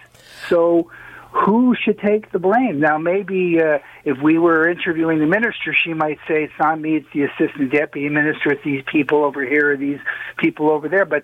So 0.49 0.91
who 1.35 1.75
should 1.75 1.99
take 1.99 2.31
the 2.31 2.39
blame? 2.39 2.79
Now, 2.79 2.97
maybe 2.97 3.59
uh, 3.59 3.79
if 4.05 4.17
we 4.23 4.39
were 4.39 4.69
interviewing 4.69 5.19
the 5.19 5.25
minister, 5.25 5.75
she 5.83 5.93
might 5.93 6.17
say, 6.27 6.45
it's 6.45 6.53
not 6.59 6.79
me, 6.79 6.95
it's 6.95 7.07
the 7.13 7.23
assistant 7.23 7.71
deputy 7.71 8.07
minister, 8.07 8.53
it's 8.53 8.63
these 8.63 8.83
people 8.89 9.23
over 9.23 9.45
here, 9.45 9.73
or 9.73 9.77
these 9.77 9.99
people 10.37 10.69
over 10.69 10.87
there. 10.87 11.05
But 11.05 11.23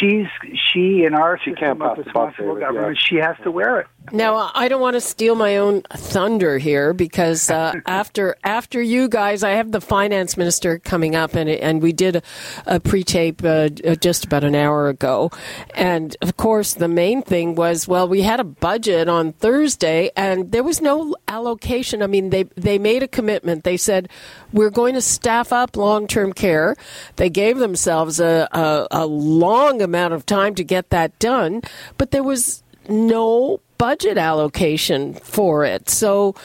she's, 0.00 0.26
she 0.72 1.04
in 1.04 1.14
our 1.14 1.38
She 1.38 1.50
system 1.50 1.78
can't 1.78 1.82
of 1.82 1.96
pass 1.96 2.04
the 2.04 2.04
buck, 2.04 2.06
responsible 2.06 2.58
government, 2.58 2.98
yeah. 2.98 3.06
she 3.08 3.16
has 3.16 3.36
to 3.44 3.52
wear 3.52 3.80
it. 3.80 3.86
Now, 4.10 4.50
I 4.54 4.68
don't 4.68 4.80
want 4.80 4.94
to 4.94 5.00
steal 5.00 5.34
my 5.36 5.58
own 5.58 5.82
thunder 5.92 6.58
here 6.58 6.92
because 6.92 7.48
uh, 7.48 7.74
after 7.86 8.36
after 8.42 8.82
you 8.82 9.08
guys, 9.08 9.44
I 9.44 9.50
have 9.52 9.70
the 9.70 9.80
finance 9.80 10.36
minister 10.36 10.78
coming 10.78 11.14
up, 11.14 11.34
and 11.34 11.48
and 11.48 11.80
we 11.80 11.92
did 11.92 12.16
a, 12.16 12.22
a 12.66 12.80
pre-tape 12.80 13.42
uh, 13.44 13.68
just 13.68 14.24
about 14.24 14.44
an 14.44 14.54
hour 14.54 14.88
ago, 14.88 15.30
and 15.74 16.16
of 16.20 16.36
course 16.36 16.74
the 16.74 16.88
main 16.88 17.22
thing 17.22 17.54
was 17.54 17.86
well, 17.86 18.08
we 18.08 18.22
had 18.22 18.40
a 18.40 18.44
budget 18.44 19.08
on 19.08 19.32
Thursday, 19.34 20.10
and 20.16 20.50
there 20.50 20.64
was 20.64 20.80
no 20.80 21.14
allocation. 21.28 22.02
I 22.02 22.06
mean, 22.06 22.30
they 22.30 22.44
they 22.56 22.78
made 22.78 23.02
a 23.02 23.08
commitment. 23.08 23.64
They 23.64 23.76
said 23.76 24.08
we're 24.52 24.70
going 24.70 24.94
to 24.94 25.00
staff 25.00 25.52
up 25.52 25.76
long-term 25.76 26.32
care. 26.32 26.76
They 27.16 27.30
gave 27.30 27.58
themselves 27.58 28.20
a, 28.20 28.48
a, 28.52 28.88
a 28.90 29.06
long 29.06 29.80
amount 29.80 30.14
of 30.14 30.26
time 30.26 30.54
to 30.56 30.64
get 30.64 30.90
that 30.90 31.18
done, 31.18 31.62
but 31.96 32.10
there 32.10 32.22
was 32.22 32.62
no 32.88 33.60
budget 33.82 34.16
allocation 34.16 35.12
for 35.14 35.64
it. 35.64 35.90
So, 35.90 36.36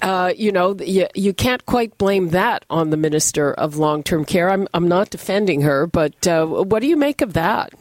uh, 0.00 0.32
you 0.34 0.50
know, 0.50 0.74
you, 0.76 1.08
you 1.14 1.34
can't 1.34 1.66
quite 1.66 1.98
blame 1.98 2.30
that 2.30 2.64
on 2.70 2.88
the 2.88 2.96
Minister 2.96 3.52
of 3.52 3.76
Long 3.76 4.02
Term 4.02 4.24
Care. 4.24 4.48
I'm, 4.48 4.66
I'm 4.72 4.88
not 4.88 5.10
defending 5.10 5.60
her, 5.60 5.86
but 5.86 6.26
uh, 6.26 6.46
what 6.46 6.80
do 6.80 6.86
you 6.86 6.96
make 6.96 7.20
of 7.20 7.34
that? 7.34 7.74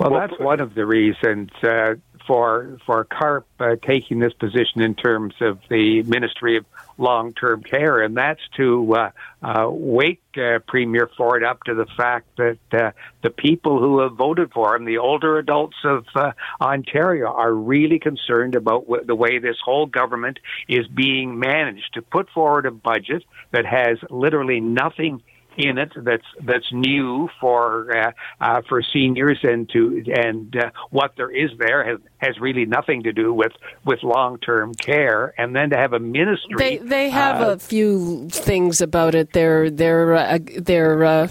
Well, 0.00 0.08
that's 0.08 0.40
one 0.40 0.58
of 0.58 0.74
the 0.74 0.86
reasons 0.86 1.50
uh, 1.62 1.96
for 2.28 2.78
for 2.86 3.04
CARP 3.04 3.46
uh, 3.58 3.74
taking 3.84 4.20
this 4.20 4.34
position 4.34 4.82
in 4.82 4.94
terms 4.94 5.34
of 5.40 5.58
the 5.68 6.02
Ministry 6.04 6.58
of 6.58 6.66
Long 6.98 7.32
Term 7.32 7.62
Care, 7.62 8.02
and 8.02 8.16
that's 8.16 8.40
to 8.56 8.94
uh, 8.94 9.10
uh, 9.42 9.68
wake 9.70 10.22
uh, 10.36 10.58
Premier 10.66 11.08
Ford 11.16 11.42
up 11.42 11.62
to 11.64 11.74
the 11.74 11.86
fact 11.96 12.26
that 12.36 12.58
uh, 12.72 12.90
the 13.22 13.30
people 13.30 13.80
who 13.80 14.00
have 14.00 14.12
voted 14.12 14.52
for 14.52 14.76
him, 14.76 14.84
the 14.84 14.98
older 14.98 15.38
adults 15.38 15.76
of 15.84 16.04
uh, 16.14 16.32
Ontario, 16.60 17.32
are 17.32 17.52
really 17.52 17.98
concerned 17.98 18.54
about 18.54 18.82
w- 18.82 19.04
the 19.04 19.14
way 19.14 19.38
this 19.38 19.56
whole 19.64 19.86
government 19.86 20.38
is 20.68 20.86
being 20.86 21.38
managed. 21.38 21.94
To 21.94 22.02
put 22.02 22.28
forward 22.30 22.66
a 22.66 22.70
budget 22.70 23.24
that 23.52 23.64
has 23.64 23.98
literally 24.10 24.60
nothing 24.60 25.22
in 25.58 25.76
it 25.76 25.92
that's 25.96 26.24
that's 26.44 26.72
new 26.72 27.28
for 27.40 27.96
uh, 27.96 28.12
uh, 28.40 28.62
for 28.68 28.80
seniors 28.82 29.38
and 29.42 29.68
to 29.70 30.04
and 30.14 30.56
uh, 30.56 30.70
what 30.90 31.12
there 31.16 31.30
is 31.30 31.50
there 31.58 31.84
has 31.84 31.98
has 32.18 32.38
really 32.40 32.64
nothing 32.64 33.02
to 33.02 33.12
do 33.12 33.34
with 33.34 33.52
with 33.84 34.02
long 34.02 34.38
term 34.38 34.72
care 34.74 35.34
and 35.36 35.54
then 35.54 35.70
to 35.70 35.76
have 35.76 35.92
a 35.92 35.98
ministry 35.98 36.54
They 36.56 36.76
they 36.78 37.10
have 37.10 37.42
uh, 37.42 37.52
a 37.52 37.58
few 37.58 38.28
things 38.30 38.80
about 38.80 39.14
it. 39.14 39.32
They're 39.32 39.68
they're 39.68 40.14
uh, 40.14 40.38
they're 40.58 41.04
uh, 41.04 41.28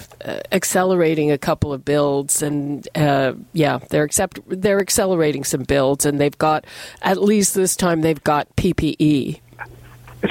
accelerating 0.52 1.32
a 1.32 1.38
couple 1.38 1.72
of 1.72 1.86
builds, 1.86 2.42
and 2.42 2.88
uh, 2.96 3.34
yeah, 3.54 3.80
they're 3.90 4.04
accept 4.04 4.40
they're 4.48 4.82
accelerating 4.82 5.44
some 5.44 5.64
builds, 5.64 6.06
and 6.06 6.20
they've 6.20 6.38
got 6.38 6.66
at 7.02 7.22
least 7.22 7.56
this 7.56 7.76
time 7.76 8.02
they've 8.02 8.24
got. 8.24 8.48
PPE. 8.58 9.40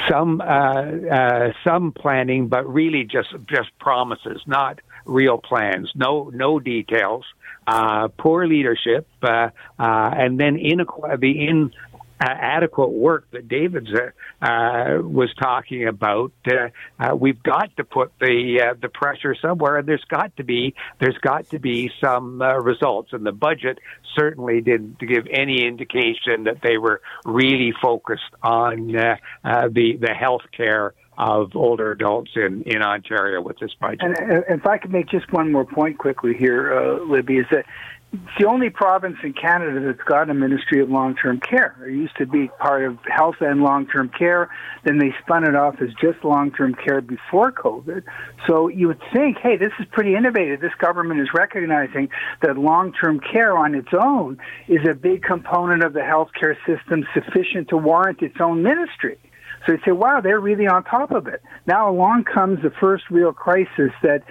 Some 0.09 0.41
uh, 0.41 0.45
uh, 0.45 1.53
some 1.63 1.91
planning, 1.91 2.47
but 2.47 2.67
really 2.71 3.03
just 3.03 3.29
just 3.47 3.77
promises, 3.79 4.41
not 4.45 4.79
real 5.05 5.37
plans. 5.37 5.91
No 5.95 6.29
no 6.33 6.59
details. 6.59 7.25
Uh, 7.65 8.07
poor 8.17 8.47
leadership, 8.47 9.05
uh, 9.21 9.49
uh, 9.77 10.09
and 10.17 10.39
then 10.39 10.55
inequ- 10.55 11.19
the 11.19 11.47
in 11.47 11.73
adequate 12.19 12.91
work 12.91 13.29
that 13.31 13.47
David's 13.47 13.89
uh, 13.93 14.45
uh, 14.45 15.01
was 15.01 15.33
talking 15.39 15.87
about. 15.87 16.31
Uh, 16.45 16.69
uh, 16.99 17.15
we've 17.15 17.41
got 17.43 17.75
to 17.77 17.83
put 17.83 18.11
the 18.19 18.61
uh, 18.61 18.73
the 18.81 18.89
pressure 18.89 19.35
somewhere, 19.41 19.77
and 19.77 19.87
there's 19.87 20.05
got 20.09 20.35
to 20.37 20.43
be 20.43 20.73
there's 20.99 21.17
got 21.19 21.49
to 21.49 21.59
be 21.59 21.91
some 22.01 22.41
uh, 22.41 22.55
results. 22.55 23.13
And 23.13 23.25
the 23.25 23.31
budget 23.31 23.79
certainly 24.15 24.61
didn't 24.61 24.99
give 24.99 25.27
any 25.31 25.65
indication 25.65 26.45
that 26.45 26.61
they 26.61 26.77
were 26.77 27.01
really 27.25 27.73
focused 27.81 28.33
on 28.41 28.95
uh, 28.95 29.17
uh, 29.43 29.67
the 29.71 29.97
the 29.99 30.13
health 30.13 30.43
care 30.55 30.93
of 31.17 31.55
older 31.55 31.91
adults 31.91 32.31
in, 32.35 32.61
in 32.63 32.83
Ontario 32.83 33.41
with 33.41 33.57
this 33.59 33.71
budget. 33.79 34.01
And 34.01 34.15
uh, 34.15 34.41
if 34.49 34.67
I 34.67 34.77
could 34.77 34.91
make 34.91 35.09
just 35.09 35.31
one 35.33 35.51
more 35.51 35.65
point 35.65 35.97
quickly 35.97 36.35
here, 36.37 36.71
uh, 36.71 37.03
Libby, 37.05 37.37
is 37.39 37.47
that 37.51 37.65
it's 38.13 38.23
the 38.39 38.47
only 38.47 38.69
province 38.69 39.17
in 39.21 39.33
Canada 39.33 39.81
that's 39.85 40.07
got 40.07 40.29
a 40.29 40.33
Ministry 40.33 40.81
of 40.81 40.89
Long-Term 40.89 41.41
Care. 41.41 41.75
It 41.85 41.91
used 41.91 42.15
to 42.17 42.25
be 42.25 42.47
part 42.59 42.85
of 42.85 42.97
health 43.05 43.35
and 43.41 43.61
long-term 43.61 44.11
care. 44.17 44.49
Then 44.85 44.97
they 44.97 45.13
spun 45.21 45.43
it 45.43 45.55
off 45.55 45.75
as 45.81 45.89
just 46.01 46.23
long-term 46.23 46.75
care 46.75 47.01
before 47.01 47.51
COVID. 47.51 48.03
So 48.47 48.69
you 48.69 48.87
would 48.87 49.01
think, 49.13 49.37
hey, 49.39 49.57
this 49.57 49.73
is 49.79 49.85
pretty 49.91 50.15
innovative. 50.15 50.61
This 50.61 50.73
government 50.79 51.19
is 51.19 51.27
recognizing 51.33 52.07
that 52.41 52.57
long-term 52.57 53.19
care 53.19 53.57
on 53.57 53.75
its 53.75 53.89
own 53.91 54.37
is 54.69 54.87
a 54.89 54.93
big 54.93 55.21
component 55.21 55.83
of 55.83 55.91
the 55.91 55.99
healthcare 55.99 56.55
system 56.65 57.05
sufficient 57.13 57.67
to 57.69 57.77
warrant 57.77 58.21
its 58.21 58.37
own 58.39 58.63
ministry. 58.63 59.17
So 59.65 59.73
you 59.73 59.79
say, 59.83 59.91
wow, 59.91 60.21
they're 60.21 60.39
really 60.39 60.67
on 60.67 60.85
top 60.85 61.11
of 61.11 61.27
it. 61.27 61.41
Now 61.65 61.89
along 61.89 62.23
comes 62.23 62.61
the 62.61 62.71
first 62.79 63.03
real 63.09 63.33
crisis 63.33 63.91
that 64.01 64.23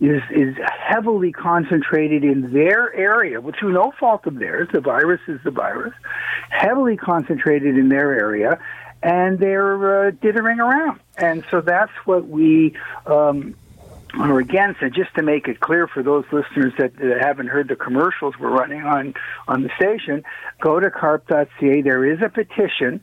is 0.00 0.22
is 0.30 0.56
heavily 0.78 1.30
concentrated 1.30 2.24
in 2.24 2.52
their 2.52 2.92
area, 2.94 3.40
well, 3.40 3.54
through 3.58 3.72
no 3.72 3.92
fault 3.98 4.26
of 4.26 4.38
theirs. 4.38 4.68
The 4.72 4.80
virus 4.80 5.20
is 5.28 5.40
the 5.44 5.50
virus, 5.50 5.94
heavily 6.48 6.96
concentrated 6.96 7.76
in 7.76 7.88
their 7.90 8.12
area, 8.18 8.58
and 9.02 9.38
they're 9.38 10.08
uh, 10.08 10.10
dithering 10.10 10.58
around. 10.58 11.00
And 11.16 11.44
so 11.50 11.60
that's 11.60 11.92
what 12.04 12.28
we. 12.28 12.74
Um, 13.06 13.54
are 14.18 14.40
against, 14.40 14.82
and 14.82 14.92
just 14.92 15.14
to 15.14 15.22
make 15.22 15.46
it 15.46 15.60
clear 15.60 15.86
for 15.86 16.02
those 16.02 16.24
listeners 16.32 16.72
that, 16.78 16.96
that 16.96 17.18
haven't 17.20 17.46
heard 17.46 17.68
the 17.68 17.76
commercials 17.76 18.34
we're 18.40 18.50
running 18.50 18.82
on 18.82 19.14
on 19.46 19.62
the 19.62 19.70
station, 19.76 20.24
go 20.60 20.80
to 20.80 20.90
carp.ca. 20.90 21.82
There 21.82 22.04
is 22.04 22.20
a 22.20 22.28
petition 22.28 23.00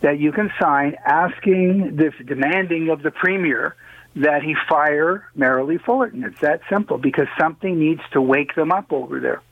that 0.00 0.18
you 0.18 0.32
can 0.32 0.50
sign 0.60 0.96
asking, 1.06 1.94
the, 1.94 2.10
demanding 2.24 2.90
of 2.90 3.02
the 3.02 3.12
premier 3.12 3.76
that 4.16 4.42
he 4.42 4.54
fire 4.68 5.26
Merrilee 5.36 5.82
Fullerton. 5.82 6.24
It's 6.24 6.40
that 6.40 6.60
simple 6.68 6.98
because 6.98 7.28
something 7.38 7.78
needs 7.78 8.02
to 8.12 8.20
wake 8.20 8.54
them 8.54 8.70
up 8.70 8.92
over 8.92 9.20
there. 9.20 9.42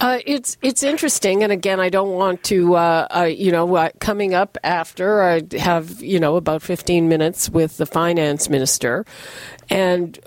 Uh, 0.00 0.20
it's 0.24 0.56
it's 0.62 0.82
interesting, 0.82 1.42
and 1.42 1.50
again, 1.50 1.80
I 1.80 1.88
don't 1.88 2.12
want 2.12 2.44
to, 2.44 2.76
uh, 2.76 3.06
uh, 3.14 3.22
you 3.22 3.50
know, 3.50 3.74
uh, 3.74 3.90
coming 3.98 4.34
up 4.34 4.56
after 4.62 5.22
I 5.22 5.42
have 5.58 6.00
you 6.00 6.20
know 6.20 6.36
about 6.36 6.62
fifteen 6.62 7.08
minutes 7.08 7.50
with 7.50 7.76
the 7.76 7.86
finance 7.86 8.48
minister, 8.48 9.04
and 9.68 10.18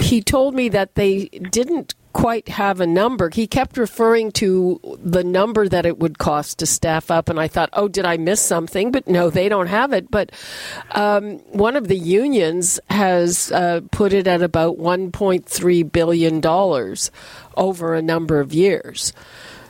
he 0.00 0.20
told 0.20 0.54
me 0.54 0.68
that 0.70 0.96
they 0.96 1.26
didn't 1.26 1.94
quite 2.14 2.48
have 2.48 2.80
a 2.80 2.86
number. 2.86 3.28
He 3.28 3.46
kept 3.46 3.76
referring 3.76 4.32
to 4.32 4.80
the 5.02 5.24
number 5.24 5.68
that 5.68 5.84
it 5.84 5.98
would 5.98 6.16
cost 6.16 6.60
to 6.60 6.66
staff 6.66 7.10
up, 7.10 7.28
and 7.28 7.38
I 7.38 7.48
thought, 7.48 7.68
oh, 7.74 7.88
did 7.88 8.06
I 8.06 8.16
miss 8.16 8.40
something? 8.40 8.90
But 8.92 9.06
no, 9.06 9.28
they 9.28 9.50
don't 9.50 9.66
have 9.66 9.92
it. 9.92 10.10
But 10.10 10.32
um, 10.92 11.40
one 11.50 11.76
of 11.76 11.88
the 11.88 11.98
unions 11.98 12.80
has 12.88 13.52
uh, 13.52 13.80
put 13.90 14.14
it 14.14 14.26
at 14.26 14.40
about 14.40 14.78
$1.3 14.78 15.92
billion 15.92 16.40
over 17.56 17.94
a 17.94 18.02
number 18.02 18.40
of 18.40 18.54
years. 18.54 19.12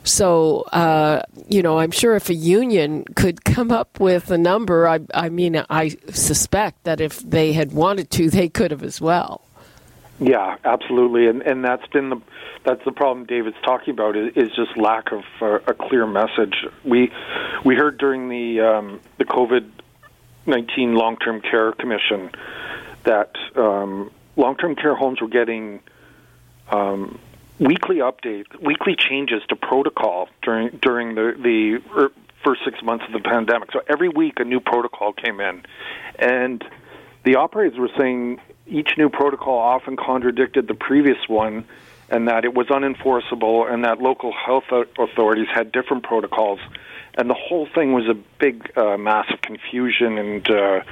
So, 0.04 0.62
uh, 0.64 1.22
you 1.48 1.62
know, 1.62 1.78
I'm 1.78 1.90
sure 1.90 2.14
if 2.14 2.28
a 2.28 2.34
union 2.34 3.04
could 3.16 3.42
come 3.44 3.72
up 3.72 3.98
with 3.98 4.30
a 4.30 4.36
number, 4.36 4.86
I, 4.86 5.00
I 5.14 5.30
mean, 5.30 5.64
I 5.70 5.96
suspect 6.10 6.84
that 6.84 7.00
if 7.00 7.20
they 7.20 7.54
had 7.54 7.72
wanted 7.72 8.10
to, 8.12 8.28
they 8.28 8.50
could 8.50 8.70
have 8.70 8.82
as 8.82 9.00
well. 9.00 9.43
Yeah, 10.20 10.56
absolutely, 10.64 11.26
and 11.26 11.42
and 11.42 11.64
that's 11.64 11.86
been 11.88 12.10
the 12.10 12.20
that's 12.64 12.84
the 12.84 12.92
problem 12.92 13.26
David's 13.26 13.56
talking 13.64 13.92
about 13.92 14.16
is, 14.16 14.50
just 14.54 14.76
lack 14.76 15.10
of 15.12 15.24
uh, 15.42 15.58
a 15.66 15.74
clear 15.74 16.06
message. 16.06 16.54
We 16.84 17.10
we 17.64 17.74
heard 17.74 17.98
during 17.98 18.28
the 18.28 18.60
um, 18.60 19.00
the 19.18 19.24
COVID 19.24 19.68
nineteen 20.46 20.94
long 20.94 21.16
term 21.16 21.40
care 21.40 21.72
commission 21.72 22.30
that 23.02 23.32
um, 23.56 24.12
long 24.36 24.56
term 24.56 24.76
care 24.76 24.94
homes 24.94 25.20
were 25.20 25.28
getting 25.28 25.80
um, 26.70 27.18
weekly 27.58 27.96
updates, 27.96 28.46
weekly 28.60 28.94
changes 28.94 29.42
to 29.48 29.56
protocol 29.56 30.28
during 30.42 30.78
during 30.80 31.16
the 31.16 31.34
the 31.36 32.00
er, 32.00 32.12
first 32.44 32.60
six 32.64 32.80
months 32.84 33.04
of 33.06 33.12
the 33.12 33.28
pandemic. 33.28 33.72
So 33.72 33.80
every 33.88 34.10
week 34.10 34.38
a 34.38 34.44
new 34.44 34.60
protocol 34.60 35.12
came 35.12 35.40
in, 35.40 35.64
and 36.20 36.64
the 37.24 37.34
operators 37.34 37.78
were 37.78 37.90
saying 37.98 38.40
each 38.66 38.96
new 38.96 39.08
protocol 39.08 39.58
often 39.58 39.96
contradicted 39.96 40.68
the 40.68 40.74
previous 40.74 41.28
one 41.28 41.64
and 42.08 42.28
that 42.28 42.44
it 42.44 42.54
was 42.54 42.66
unenforceable 42.68 43.70
and 43.70 43.84
that 43.84 44.00
local 44.00 44.32
health 44.32 44.64
authorities 44.98 45.48
had 45.52 45.72
different 45.72 46.02
protocols. 46.02 46.60
And 47.16 47.30
the 47.30 47.34
whole 47.34 47.66
thing 47.66 47.92
was 47.92 48.08
a 48.08 48.14
big 48.14 48.76
uh, 48.76 48.96
mass 48.96 49.26
of 49.32 49.40
confusion 49.40 50.18
and 50.18 50.50
uh, 50.50 50.82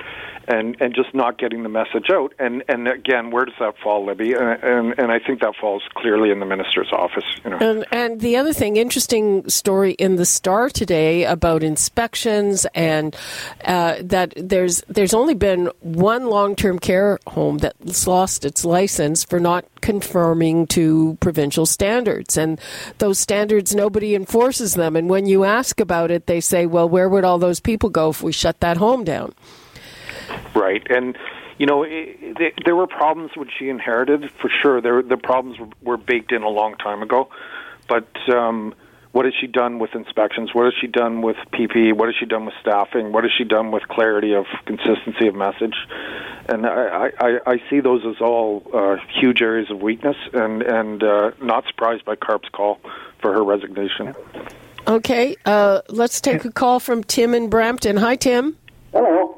and 0.48 0.76
and 0.80 0.94
just 0.94 1.14
not 1.14 1.38
getting 1.38 1.62
the 1.62 1.68
message 1.68 2.10
out. 2.10 2.34
And 2.38 2.64
and 2.68 2.88
again, 2.88 3.30
where 3.30 3.44
does 3.44 3.54
that 3.60 3.74
fall, 3.82 4.06
Libby? 4.06 4.34
And 4.34 4.62
and, 4.62 4.94
and 4.98 5.12
I 5.12 5.18
think 5.18 5.40
that 5.40 5.54
falls 5.60 5.82
clearly 5.94 6.30
in 6.30 6.40
the 6.40 6.46
minister's 6.46 6.92
office. 6.92 7.24
You 7.44 7.50
know. 7.50 7.58
And, 7.58 7.84
and 7.92 8.20
the 8.20 8.36
other 8.36 8.52
thing, 8.52 8.76
interesting 8.76 9.48
story 9.48 9.92
in 9.92 10.16
the 10.16 10.26
Star 10.26 10.68
today 10.68 11.24
about 11.24 11.62
inspections 11.62 12.66
and 12.74 13.16
uh, 13.64 13.96
that 14.00 14.34
there's 14.36 14.82
there's 14.88 15.14
only 15.14 15.34
been 15.34 15.70
one 15.80 16.26
long 16.26 16.56
term 16.56 16.78
care 16.78 17.18
home 17.26 17.58
that's 17.58 18.06
lost 18.06 18.44
its 18.44 18.64
license 18.64 19.24
for 19.24 19.40
not 19.40 19.64
conforming 19.80 20.66
to 20.68 21.16
provincial 21.20 21.66
standards. 21.66 22.36
And 22.36 22.60
those 22.98 23.18
standards, 23.18 23.74
nobody 23.74 24.14
enforces 24.14 24.74
them. 24.74 24.96
And 24.96 25.10
when 25.10 25.26
you 25.26 25.44
ask 25.44 25.80
about 25.80 26.10
it, 26.10 26.26
they 26.26 26.40
say, 26.40 26.66
well, 26.66 26.88
where 26.88 27.08
would 27.08 27.24
all 27.24 27.38
those 27.38 27.60
people 27.60 27.90
go 27.90 28.10
if 28.10 28.22
we 28.22 28.32
shut 28.32 28.60
that 28.60 28.78
home 28.78 29.04
down? 29.04 29.34
Right, 30.62 30.86
and 30.88 31.18
you 31.58 31.66
know, 31.66 31.82
it, 31.82 32.16
it, 32.20 32.54
there 32.64 32.76
were 32.76 32.86
problems 32.86 33.32
which 33.36 33.50
she 33.58 33.68
inherited 33.68 34.30
for 34.40 34.48
sure. 34.48 34.80
There, 34.80 35.02
the 35.02 35.16
problems 35.16 35.58
were, 35.58 35.68
were 35.82 35.96
baked 35.96 36.30
in 36.30 36.42
a 36.42 36.48
long 36.48 36.76
time 36.76 37.02
ago, 37.02 37.28
but 37.88 38.06
um, 38.32 38.72
what 39.12 39.24
has 39.24 39.34
she 39.40 39.46
done 39.46 39.78
with 39.78 39.94
inspections? 39.94 40.54
What 40.54 40.64
has 40.64 40.74
she 40.80 40.86
done 40.86 41.20
with 41.20 41.36
PPE? 41.52 41.94
What 41.94 42.06
has 42.06 42.14
she 42.18 42.26
done 42.26 42.46
with 42.46 42.54
staffing? 42.60 43.12
What 43.12 43.24
has 43.24 43.32
she 43.36 43.44
done 43.44 43.70
with 43.72 43.82
clarity 43.88 44.34
of 44.34 44.46
consistency 44.66 45.28
of 45.28 45.34
message? 45.34 45.74
And 46.48 46.66
I, 46.66 47.10
I, 47.18 47.38
I 47.46 47.62
see 47.68 47.80
those 47.80 48.02
as 48.06 48.20
all 48.20 48.62
uh, 48.72 48.96
huge 49.20 49.42
areas 49.42 49.70
of 49.70 49.80
weakness, 49.80 50.16
and 50.32 50.62
and 50.62 51.02
uh, 51.02 51.32
not 51.42 51.64
surprised 51.66 52.04
by 52.04 52.16
Carp's 52.16 52.48
call 52.48 52.80
for 53.20 53.32
her 53.32 53.44
resignation. 53.44 54.14
Okay, 54.88 55.36
uh, 55.44 55.82
let's 55.88 56.20
take 56.20 56.44
a 56.44 56.50
call 56.50 56.80
from 56.80 57.04
Tim 57.04 57.34
in 57.34 57.48
Brampton. 57.48 57.96
Hi, 57.98 58.16
Tim. 58.16 58.56
Hello. 58.92 59.31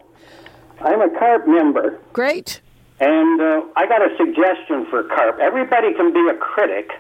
I'm 0.85 1.01
a 1.01 1.09
CARP 1.09 1.47
member. 1.49 1.99
Great. 2.13 2.61
And 3.01 3.41
uh, 3.41 3.63
I 3.75 3.87
got 3.87 4.03
a 4.03 4.15
suggestion 4.17 4.87
for 4.91 5.03
CARP. 5.05 5.41
Everybody 5.41 5.95
can 5.95 6.13
be 6.13 6.29
a 6.29 6.37
critic, 6.37 6.91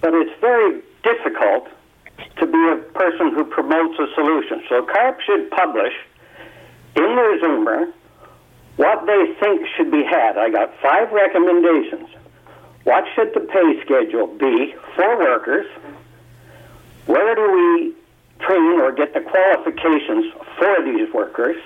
but 0.00 0.14
it's 0.14 0.40
very 0.40 0.80
difficult 1.04 1.68
to 2.38 2.46
be 2.46 2.68
a 2.72 2.76
person 2.94 3.34
who 3.34 3.44
promotes 3.44 3.98
a 3.98 4.06
solution. 4.14 4.62
So 4.68 4.86
CARP 4.86 5.20
should 5.20 5.50
publish 5.50 5.92
in 6.96 7.02
their 7.04 7.38
Zoomer 7.40 7.92
what 8.76 9.06
they 9.06 9.34
think 9.38 9.66
should 9.76 9.90
be 9.90 10.02
had. 10.02 10.38
I 10.38 10.50
got 10.50 10.72
five 10.80 11.12
recommendations. 11.12 12.08
What 12.84 13.04
should 13.14 13.34
the 13.34 13.40
pay 13.40 13.80
schedule 13.84 14.28
be 14.28 14.74
for 14.96 15.18
workers? 15.18 15.66
Where 17.06 17.34
do 17.34 17.52
we 17.52 17.94
train 18.44 18.80
or 18.80 18.92
get 18.92 19.12
the 19.12 19.20
qualifications 19.20 20.32
for 20.58 20.76
these 20.84 21.12
workers? 21.12 21.56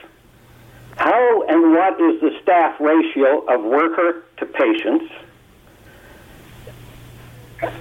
How 0.96 1.42
and 1.48 1.72
what 1.72 2.00
is 2.00 2.20
the 2.20 2.30
staff 2.42 2.78
ratio 2.80 3.44
of 3.46 3.64
worker 3.64 4.24
to 4.38 4.46
patients? 4.46 5.12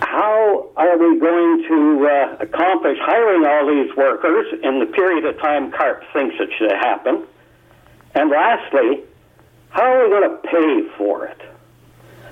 How 0.01 0.69
are 0.77 0.97
we 0.97 1.19
going 1.19 1.65
to 1.67 2.07
uh, 2.07 2.37
accomplish 2.39 2.97
hiring 3.01 3.45
all 3.45 3.67
these 3.67 3.95
workers 3.95 4.47
in 4.63 4.79
the 4.79 4.85
period 4.85 5.25
of 5.25 5.39
time 5.39 5.71
CARP 5.71 6.03
thinks 6.13 6.35
it 6.39 6.49
should 6.57 6.71
happen? 6.71 7.23
And 8.13 8.29
lastly, 8.29 9.03
how 9.69 9.83
are 9.83 10.03
we 10.03 10.09
going 10.09 10.29
to 10.29 10.37
pay 10.47 10.97
for 10.97 11.25
it? 11.25 11.41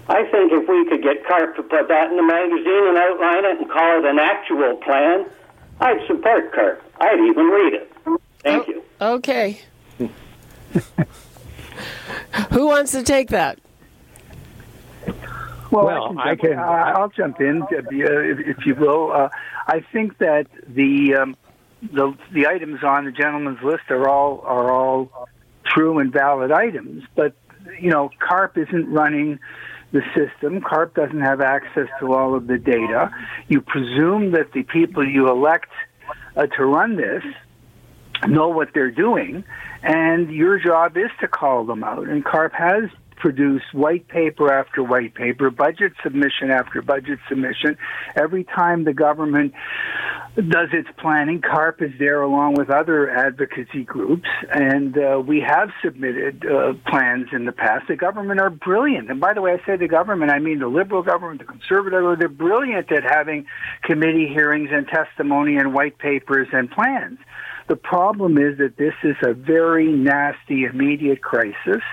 I 0.08 0.24
think 0.30 0.52
if 0.52 0.68
we 0.68 0.88
could 0.90 1.02
get 1.02 1.26
CARP 1.26 1.56
to 1.56 1.64
put 1.64 1.88
that 1.88 2.12
in 2.12 2.18
the 2.18 2.24
magazine 2.24 2.88
and 2.88 2.98
outline 2.98 3.46
it 3.46 3.60
and 3.60 3.70
call 3.70 4.00
it 4.00 4.06
an 4.06 4.20
actual 4.20 4.76
plan, 4.78 5.26
I'd 5.80 6.06
support 6.08 6.54
CARP. 6.54 6.82
I'd 7.00 7.20
even 7.20 7.46
read 7.48 7.74
it. 7.74 7.92
Thank 8.44 8.68
oh, 8.68 8.72
you. 8.72 8.84
Okay. 9.02 9.62
Who 12.52 12.68
wants 12.68 12.92
to 12.92 13.04
take 13.04 13.30
that? 13.30 13.60
Well, 15.72 15.86
well 15.86 16.20
I 16.20 16.36
can. 16.36 16.54
I 16.54 16.56
can 16.56 16.60
uh, 16.60 17.00
I'll 17.00 17.10
jump 17.10 17.40
in, 17.42 17.64
if, 17.72 18.40
if 18.40 18.66
you 18.66 18.76
will. 18.76 19.12
Uh, 19.12 19.30
I 19.68 19.84
think 19.92 20.18
that 20.18 20.48
the 20.68 21.16
um, 21.16 21.36
the 21.82 22.14
the 22.34 22.48
items 22.48 22.84
on 22.84 23.06
the 23.06 23.12
gentleman's 23.12 23.62
list 23.62 23.84
are 23.90 24.08
all 24.08 24.42
are 24.42 24.72
all 24.72 25.28
true 25.66 26.00
and 26.00 26.12
valid 26.12 26.52
items, 26.52 27.04
but 27.16 27.34
you 27.80 27.90
know, 27.90 28.10
CARP 28.20 28.58
isn't 28.58 28.90
running 28.92 29.40
the 29.92 30.02
system. 30.16 30.62
CARP 30.62 30.94
doesn't 30.94 31.22
have 31.22 31.42
access 31.42 31.88
to 32.00 32.14
all 32.14 32.36
of 32.36 32.48
the 32.48 32.58
data. 32.58 33.12
You 33.48 33.62
presume 33.62 34.32
that 34.32 34.52
the 34.54 34.64
people 34.64 35.08
you 35.08 35.30
elect 35.30 35.72
uh, 36.36 36.48
to 36.48 36.66
run 36.66 36.96
this 36.96 37.24
know 38.28 38.50
what 38.50 38.70
they're 38.74 38.92
doing, 38.92 39.44
and 39.84 40.32
your 40.32 40.60
job 40.60 40.98
is 40.98 41.10
to 41.22 41.28
call 41.28 41.66
them 41.66 41.84
out. 41.84 42.08
And 42.08 42.24
CARP 42.24 42.54
has 42.54 42.90
produced 43.20 43.74
white 43.74 44.08
paper 44.08 44.52
after 44.52 44.82
white 44.82 45.14
paper, 45.14 45.50
budget 45.50 45.94
submission 46.02 46.50
after 46.50 46.82
budget 46.82 47.20
submission. 47.28 47.78
Every 48.16 48.44
time 48.46 48.86
the 48.86 48.94
government 48.94 49.54
does 50.36 50.70
its 50.72 50.88
planning, 50.98 51.42
CARP 51.42 51.82
is 51.82 51.92
there 52.00 52.22
along 52.22 52.54
with 52.54 52.70
other 52.70 53.10
advocacy 53.10 53.84
groups, 53.84 54.28
and 54.52 54.98
uh, 54.98 55.22
we 55.26 55.42
have 55.46 55.70
submitted 55.84 56.46
uh, 56.46 56.74
plans 56.90 57.28
in 57.34 57.46
the 57.46 57.52
past. 57.52 57.88
The 57.88 57.96
government 57.96 58.40
are 58.40 58.50
brilliant. 58.50 59.12
And 59.12 59.20
by 59.20 59.34
the 59.34 59.42
way, 59.42 59.52
I 59.52 59.66
say 59.66 59.76
the 59.76 59.88
government, 59.88 60.32
I 60.32 60.40
mean 60.40 60.60
the 60.60 60.68
liberal 60.68 61.04
government, 61.04 61.40
the 61.40 61.46
conservative, 61.46 62.20
they're 62.20 62.30
brilliant 62.30 62.92
at 62.92 63.04
having 63.04 63.46
committee 63.84 64.28
hearings 64.28 64.70
and 64.72 64.88
testimony 64.88 65.58
and 65.58 65.74
white 65.74 65.98
papers 65.98 66.48
and 66.54 66.72
plans. 66.72 67.20
The 67.70 67.76
problem 67.76 68.40
is 68.40 68.58
that 68.58 68.78
this 68.78 68.96
is 69.04 69.16
a 69.22 69.32
very 69.32 69.92
nasty, 69.92 70.64
immediate 70.64 71.22
crisis 71.22 71.84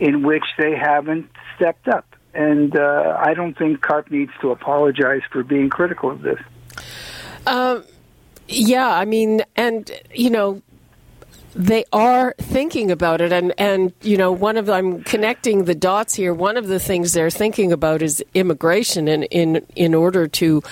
in 0.00 0.24
which 0.24 0.42
they 0.58 0.74
haven't 0.74 1.30
stepped 1.54 1.86
up. 1.86 2.16
And 2.34 2.76
uh, 2.76 3.16
I 3.16 3.34
don't 3.34 3.56
think 3.56 3.80
CARP 3.80 4.10
needs 4.10 4.32
to 4.40 4.50
apologize 4.50 5.22
for 5.30 5.44
being 5.44 5.70
critical 5.70 6.10
of 6.10 6.22
this. 6.22 6.40
Um, 7.46 7.84
yeah, 8.48 8.88
I 8.88 9.04
mean, 9.04 9.42
and, 9.54 9.88
you 10.12 10.30
know, 10.30 10.62
they 11.54 11.84
are 11.92 12.34
thinking 12.38 12.90
about 12.90 13.20
it 13.20 13.32
and 13.32 13.52
and 13.58 13.92
you 14.02 14.16
know 14.16 14.30
one 14.30 14.56
of 14.56 14.70
I'm 14.70 15.02
connecting 15.02 15.64
the 15.64 15.74
dots 15.74 16.14
here 16.14 16.32
one 16.32 16.56
of 16.56 16.68
the 16.68 16.78
things 16.78 17.12
they're 17.12 17.30
thinking 17.30 17.72
about 17.72 18.02
is 18.02 18.24
immigration 18.34 19.08
in 19.08 19.24
in 19.24 19.66
in 19.74 19.94
order 19.94 20.28
to 20.28 20.62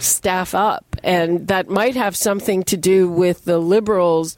staff 0.00 0.54
up 0.54 0.93
and 1.04 1.46
that 1.48 1.68
might 1.68 1.94
have 1.94 2.16
something 2.16 2.62
to 2.64 2.76
do 2.76 3.08
with 3.08 3.44
the 3.44 3.58
liberals 3.58 4.36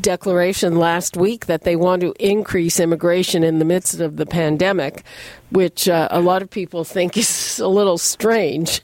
declaration 0.00 0.76
last 0.76 1.16
week 1.16 1.46
that 1.46 1.62
they 1.62 1.76
want 1.76 2.00
to 2.00 2.14
increase 2.18 2.80
immigration 2.80 3.42
in 3.42 3.58
the 3.58 3.64
midst 3.64 4.00
of 4.00 4.16
the 4.16 4.26
pandemic, 4.26 5.02
which 5.50 5.88
uh, 5.88 6.08
a 6.10 6.20
lot 6.20 6.40
of 6.40 6.48
people 6.50 6.84
think 6.84 7.16
is 7.16 7.58
a 7.58 7.68
little 7.68 7.98
strange. 7.98 8.80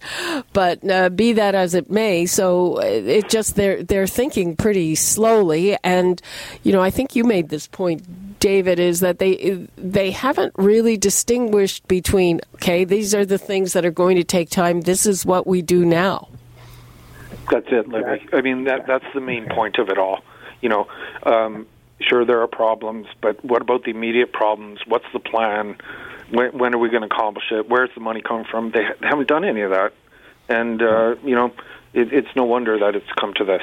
But 0.52 0.88
uh, 0.88 1.08
be 1.10 1.32
that 1.32 1.54
as 1.54 1.74
it 1.74 1.90
may, 1.90 2.26
so 2.26 2.78
it 2.78 3.28
just 3.28 3.56
they're 3.56 3.82
they're 3.82 4.06
thinking 4.06 4.56
pretty 4.56 4.94
slowly, 4.94 5.76
and 5.82 6.20
you 6.62 6.72
know 6.72 6.82
I 6.82 6.90
think 6.90 7.16
you 7.16 7.24
made 7.24 7.48
this 7.48 7.66
point, 7.66 8.38
David, 8.38 8.78
is 8.78 9.00
that 9.00 9.18
they 9.18 9.66
they 9.76 10.10
haven't 10.10 10.52
really 10.56 10.96
distinguished 10.96 11.88
between 11.88 12.40
okay, 12.56 12.84
these 12.84 13.14
are 13.14 13.24
the 13.24 13.38
things 13.38 13.72
that 13.72 13.84
are 13.84 13.90
going 13.90 14.16
to 14.16 14.24
take 14.24 14.50
time. 14.50 14.82
This 14.82 15.06
is 15.06 15.24
what 15.24 15.46
we 15.46 15.62
do 15.62 15.84
now. 15.84 16.28
That's 17.50 17.66
it, 17.68 17.88
Libby. 17.88 18.26
I 18.32 18.40
mean 18.40 18.64
that 18.64 18.86
that's 18.86 19.04
the 19.14 19.20
main 19.20 19.48
point 19.48 19.78
of 19.78 19.88
it 19.88 19.98
all 19.98 20.22
you 20.64 20.70
know, 20.70 20.88
um, 21.24 21.66
sure 22.00 22.24
there 22.24 22.40
are 22.40 22.48
problems, 22.48 23.06
but 23.20 23.44
what 23.44 23.60
about 23.60 23.84
the 23.84 23.90
immediate 23.90 24.32
problems? 24.32 24.80
What's 24.86 25.04
the 25.12 25.20
plan? 25.20 25.76
When, 26.30 26.56
when 26.56 26.74
are 26.74 26.78
we 26.78 26.88
going 26.88 27.06
to 27.06 27.14
accomplish 27.14 27.44
it? 27.52 27.68
Where's 27.68 27.90
the 27.94 28.00
money 28.00 28.22
coming 28.22 28.46
from? 28.50 28.70
They, 28.70 28.80
they 28.98 29.06
haven't 29.06 29.28
done 29.28 29.44
any 29.44 29.60
of 29.60 29.70
that, 29.72 29.92
and 30.48 30.80
uh, 30.80 31.16
you 31.22 31.34
know, 31.34 31.52
it, 31.92 32.14
it's 32.14 32.34
no 32.34 32.44
wonder 32.44 32.78
that 32.78 32.96
it's 32.96 33.12
come 33.20 33.34
to 33.34 33.44
this. 33.44 33.60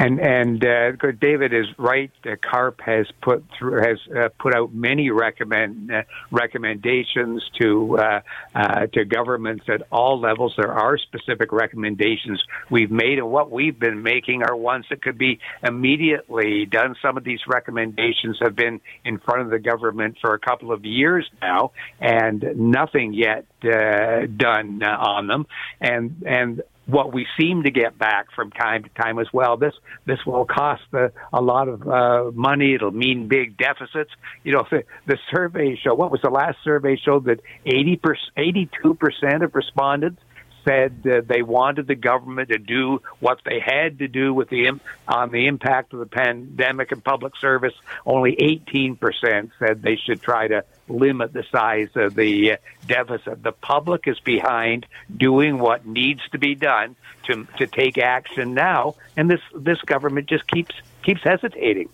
And 0.00 0.18
and 0.18 0.64
uh, 0.64 0.92
David 1.20 1.52
is 1.52 1.66
right. 1.76 2.10
Uh, 2.24 2.36
CARP 2.42 2.80
has 2.80 3.06
put 3.20 3.44
through 3.58 3.82
has 3.82 3.98
uh, 4.16 4.30
put 4.38 4.54
out 4.54 4.72
many 4.72 5.10
recommend 5.10 5.92
uh, 5.92 6.04
recommendations 6.30 7.44
to 7.60 7.98
uh, 7.98 8.20
uh, 8.54 8.86
to 8.94 9.04
governments 9.04 9.66
at 9.68 9.82
all 9.92 10.18
levels. 10.18 10.54
There 10.56 10.72
are 10.72 10.96
specific 10.96 11.52
recommendations 11.52 12.42
we've 12.70 12.90
made, 12.90 13.18
and 13.18 13.30
what 13.30 13.50
we've 13.50 13.78
been 13.78 14.02
making 14.02 14.42
are 14.42 14.56
ones 14.56 14.86
that 14.88 15.02
could 15.02 15.18
be 15.18 15.38
immediately 15.62 16.64
done. 16.64 16.96
Some 17.02 17.18
of 17.18 17.24
these 17.24 17.40
recommendations 17.46 18.38
have 18.40 18.56
been 18.56 18.80
in 19.04 19.18
front 19.18 19.42
of 19.42 19.50
the 19.50 19.58
government 19.58 20.16
for 20.22 20.32
a 20.32 20.38
couple 20.38 20.72
of 20.72 20.86
years 20.86 21.28
now, 21.42 21.72
and 22.00 22.42
nothing 22.56 23.12
yet 23.12 23.44
done 23.60 24.82
on 24.82 25.26
them. 25.26 25.46
And 25.78 26.22
and 26.24 26.62
what 26.90 27.12
we 27.12 27.26
seem 27.38 27.62
to 27.62 27.70
get 27.70 27.98
back 27.98 28.26
from 28.34 28.50
time 28.50 28.82
to 28.84 28.88
time 28.90 29.18
as 29.18 29.26
well. 29.32 29.56
This 29.56 29.74
this 30.06 30.18
will 30.26 30.44
cost 30.44 30.82
a, 30.92 31.10
a 31.32 31.40
lot 31.40 31.68
of 31.68 31.86
uh, 31.86 32.30
money. 32.32 32.74
It'll 32.74 32.90
mean 32.90 33.28
big 33.28 33.56
deficits. 33.56 34.10
You 34.44 34.52
know, 34.52 34.66
the, 34.70 34.84
the 35.06 35.18
survey 35.32 35.78
show. 35.82 35.94
What 35.94 36.10
was 36.10 36.20
the 36.22 36.30
last 36.30 36.58
survey 36.64 36.96
showed 36.96 37.24
that 37.26 37.40
80 37.66 38.00
82 38.36 38.94
percent 38.94 39.42
of 39.42 39.54
respondents 39.54 40.20
said 40.64 41.06
uh, 41.06 41.20
they 41.26 41.42
wanted 41.42 41.86
the 41.86 41.94
government 41.94 42.50
to 42.50 42.58
do 42.58 43.02
what 43.18 43.40
they 43.44 43.60
had 43.60 43.98
to 43.98 44.08
do 44.08 44.32
with 44.34 44.48
the 44.48 44.70
on 45.08 45.30
the 45.30 45.46
impact 45.46 45.92
of 45.92 46.00
the 46.00 46.06
pandemic 46.06 46.92
and 46.92 47.02
public 47.02 47.36
service. 47.36 47.74
Only 48.04 48.36
18% 48.70 49.50
said 49.58 49.82
they 49.82 49.96
should 49.96 50.22
try 50.22 50.48
to 50.48 50.64
limit 50.88 51.32
the 51.32 51.44
size 51.50 51.88
of 51.94 52.14
the 52.14 52.52
uh, 52.52 52.56
deficit. 52.86 53.42
The 53.42 53.52
public 53.52 54.06
is 54.06 54.18
behind 54.20 54.86
doing 55.14 55.58
what 55.58 55.86
needs 55.86 56.20
to 56.32 56.38
be 56.38 56.54
done 56.54 56.96
to 57.24 57.46
to 57.58 57.66
take 57.66 57.98
action 57.98 58.54
now, 58.54 58.94
and 59.16 59.30
this 59.30 59.40
this 59.54 59.80
government 59.82 60.28
just 60.28 60.46
keeps 60.46 60.74
keeps 61.02 61.22
hesitating. 61.22 61.88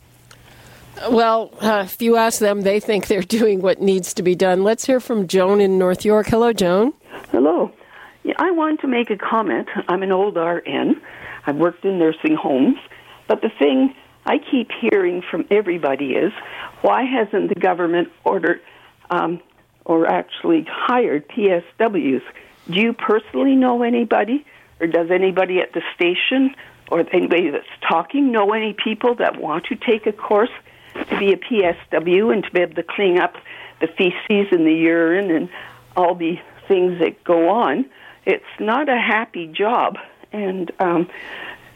Well, 1.11 1.53
uh, 1.61 1.83
if 1.85 2.01
you 2.01 2.17
ask 2.17 2.39
them, 2.41 2.63
they 2.63 2.81
think 2.81 3.07
they're 3.07 3.21
doing 3.41 3.61
what 3.61 3.81
needs 3.81 4.15
to 4.15 4.23
be 4.23 4.35
done. 4.35 4.65
Let's 4.65 4.85
hear 4.85 5.01
from 5.01 5.27
Joan 5.29 5.61
in 5.61 5.79
North 5.79 6.05
York. 6.05 6.27
Hello, 6.29 6.53
Joan. 6.53 6.93
Hello. 7.31 7.73
I 8.37 8.51
want 8.51 8.81
to 8.81 8.89
make 8.89 9.11
a 9.11 9.17
comment. 9.17 9.69
I'm 9.89 10.03
an 10.03 10.13
old 10.13 10.37
RN. 10.37 11.01
I've 11.47 11.57
worked 11.57 11.85
in 11.85 11.99
nursing 11.99 12.35
homes. 12.35 12.79
But 13.29 13.43
the 13.43 13.51
thing 13.51 13.95
I 14.25 14.39
keep 14.39 14.71
hearing 14.81 15.23
from 15.23 15.47
everybody 15.51 16.13
is 16.13 16.33
why 16.83 17.05
hasn't 17.05 17.49
the 17.49 17.61
government 17.61 18.09
ordered 18.25 18.61
um, 19.11 19.41
or 19.85 20.07
actually 20.07 20.67
hired 20.69 21.29
PSWs? 21.29 22.23
Do 22.71 22.81
you 22.81 22.93
personally 22.93 23.55
know 23.55 23.83
anybody? 23.83 24.45
Or 24.81 24.87
does 24.87 25.11
anybody 25.11 25.61
at 25.61 25.73
the 25.73 25.83
station 25.95 26.55
or 26.91 27.05
anybody 27.13 27.51
that's 27.51 27.65
talking 27.89 28.31
know 28.33 28.53
any 28.53 28.75
people 28.75 29.15
that 29.17 29.41
want 29.41 29.67
to 29.67 29.77
take 29.77 30.07
a 30.07 30.13
course 30.13 30.51
to 30.95 31.19
be 31.19 31.33
a 31.33 31.37
PSW 31.37 32.33
and 32.33 32.45
to 32.45 32.51
be 32.51 32.61
able 32.61 32.75
to 32.75 32.83
clean 32.83 33.19
up 33.19 33.37
the 33.81 33.87
feces 33.87 34.53
and 34.53 34.67
the 34.67 34.75
urine 34.75 35.31
and 35.31 35.49
all 35.97 36.15
the 36.15 36.39
things 36.69 36.99
that 36.99 37.23
go 37.25 37.49
on? 37.49 37.87
It's 38.27 38.45
not 38.59 38.89
a 38.89 38.99
happy 38.99 39.47
job. 39.47 39.97
And 40.33 40.71
um, 40.81 41.09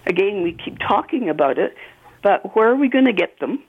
again, 0.05 0.43
we 0.43 0.53
keep 0.53 0.79
talking 0.79 1.29
about 1.29 1.59
it, 1.59 1.77
but 2.23 2.55
where 2.55 2.69
are 2.69 2.77
we 2.77 2.89
going 2.89 3.07
to 3.07 3.13
get 3.13 3.39
them? 3.39 3.63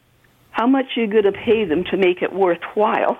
How 0.49 0.67
much 0.67 0.97
are 0.97 1.01
you 1.01 1.07
going 1.07 1.23
to 1.23 1.31
pay 1.31 1.63
them 1.63 1.85
to 1.85 1.97
make 1.97 2.21
it 2.21 2.33
worthwhile? 2.33 3.19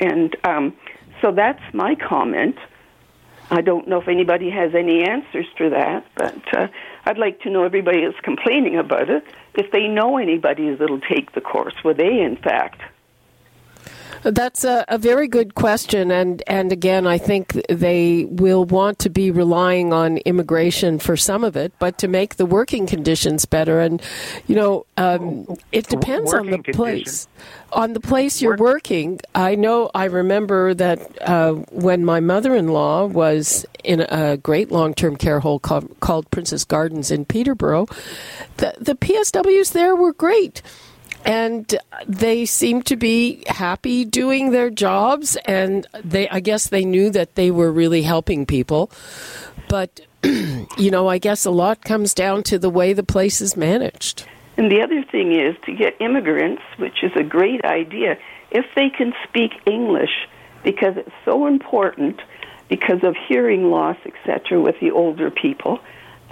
And 0.00 0.36
um, 0.44 0.76
so 1.22 1.32
that's 1.32 1.62
my 1.72 1.94
comment. 1.94 2.56
I 3.50 3.60
don't 3.60 3.86
know 3.86 4.00
if 4.00 4.08
anybody 4.08 4.50
has 4.50 4.74
any 4.74 5.04
answers 5.04 5.46
to 5.58 5.70
that, 5.70 6.06
but 6.16 6.54
uh, 6.54 6.68
I'd 7.04 7.18
like 7.18 7.40
to 7.42 7.50
know 7.50 7.64
everybody 7.64 7.98
is 7.98 8.14
complaining 8.22 8.78
about 8.78 9.08
it. 9.08 9.24
If 9.54 9.70
they 9.70 9.86
know 9.88 10.16
anybody 10.16 10.74
that'll 10.74 11.00
take 11.00 11.32
the 11.32 11.40
course, 11.40 11.74
will 11.84 11.94
they, 11.94 12.20
in 12.20 12.36
fact? 12.36 12.80
That's 14.22 14.62
a, 14.62 14.84
a, 14.88 14.98
very 14.98 15.26
good 15.26 15.56
question, 15.56 16.12
and 16.12 16.44
and 16.46 16.70
again, 16.70 17.08
I 17.08 17.18
think 17.18 17.60
they 17.68 18.26
will 18.26 18.64
want 18.64 19.00
to 19.00 19.10
be 19.10 19.32
relying 19.32 19.92
on 19.92 20.18
immigration 20.18 21.00
for 21.00 21.16
some 21.16 21.42
of 21.42 21.56
it, 21.56 21.72
but 21.80 21.98
to 21.98 22.08
make 22.08 22.36
the 22.36 22.46
working 22.46 22.86
conditions 22.86 23.46
better, 23.46 23.80
and 23.80 24.00
you 24.46 24.54
know, 24.54 24.86
um, 24.96 25.46
it 25.72 25.88
depends 25.88 26.32
working 26.32 26.54
on 26.54 26.62
the 26.64 26.72
place. 26.72 27.26
On 27.72 27.94
the 27.94 28.00
place 28.00 28.40
you're 28.40 28.56
working, 28.56 29.18
I 29.34 29.56
know. 29.56 29.90
I 29.92 30.04
remember 30.04 30.72
that 30.74 31.00
uh, 31.22 31.54
when 31.72 32.04
my 32.04 32.20
mother-in-law 32.20 33.06
was 33.06 33.66
in 33.82 34.00
a 34.08 34.36
great 34.36 34.70
long-term 34.70 35.16
care 35.16 35.40
home 35.40 35.58
called, 35.58 35.98
called 35.98 36.30
Princess 36.30 36.64
Gardens 36.64 37.10
in 37.10 37.24
Peterborough, 37.24 37.86
the 38.58 38.74
the 38.78 38.94
PSWs 38.94 39.72
there 39.72 39.96
were 39.96 40.12
great 40.12 40.62
and 41.24 41.74
they 42.06 42.44
seemed 42.46 42.86
to 42.86 42.96
be 42.96 43.44
happy 43.46 44.04
doing 44.04 44.50
their 44.50 44.70
jobs. 44.70 45.36
And 45.44 45.86
they 46.04 46.28
i 46.28 46.40
guess 46.40 46.68
they 46.68 46.84
knew 46.84 47.10
that 47.10 47.34
they 47.34 47.50
were 47.50 47.72
really 47.72 48.02
helping 48.02 48.46
people. 48.46 48.90
But 49.68 50.00
you 50.24 50.90
know 50.90 51.08
i 51.08 51.18
guess 51.18 51.44
a 51.44 51.50
lot 51.50 51.82
comes 51.82 52.14
down 52.14 52.42
to 52.44 52.58
the 52.58 52.70
way 52.70 52.92
the 52.92 53.02
place 53.02 53.40
is 53.40 53.56
managed. 53.56 54.26
And 54.56 54.70
the 54.70 54.82
other 54.82 55.02
thing 55.02 55.32
is 55.32 55.56
to 55.64 55.72
get 55.72 56.00
immigrants 56.00 56.62
which 56.76 57.02
is 57.02 57.12
a 57.16 57.22
great 57.22 57.64
idea 57.64 58.18
if 58.50 58.66
they 58.76 58.90
can 58.90 59.12
speak 59.28 59.52
english 59.66 60.28
because 60.62 60.96
it's 60.96 61.10
so 61.24 61.46
important 61.46 62.20
because 62.68 63.02
of 63.02 63.16
hearing 63.28 63.70
loss 63.70 63.96
etc 64.04 64.60
with 64.60 64.78
the 64.80 64.90
older 64.90 65.30
people 65.30 65.80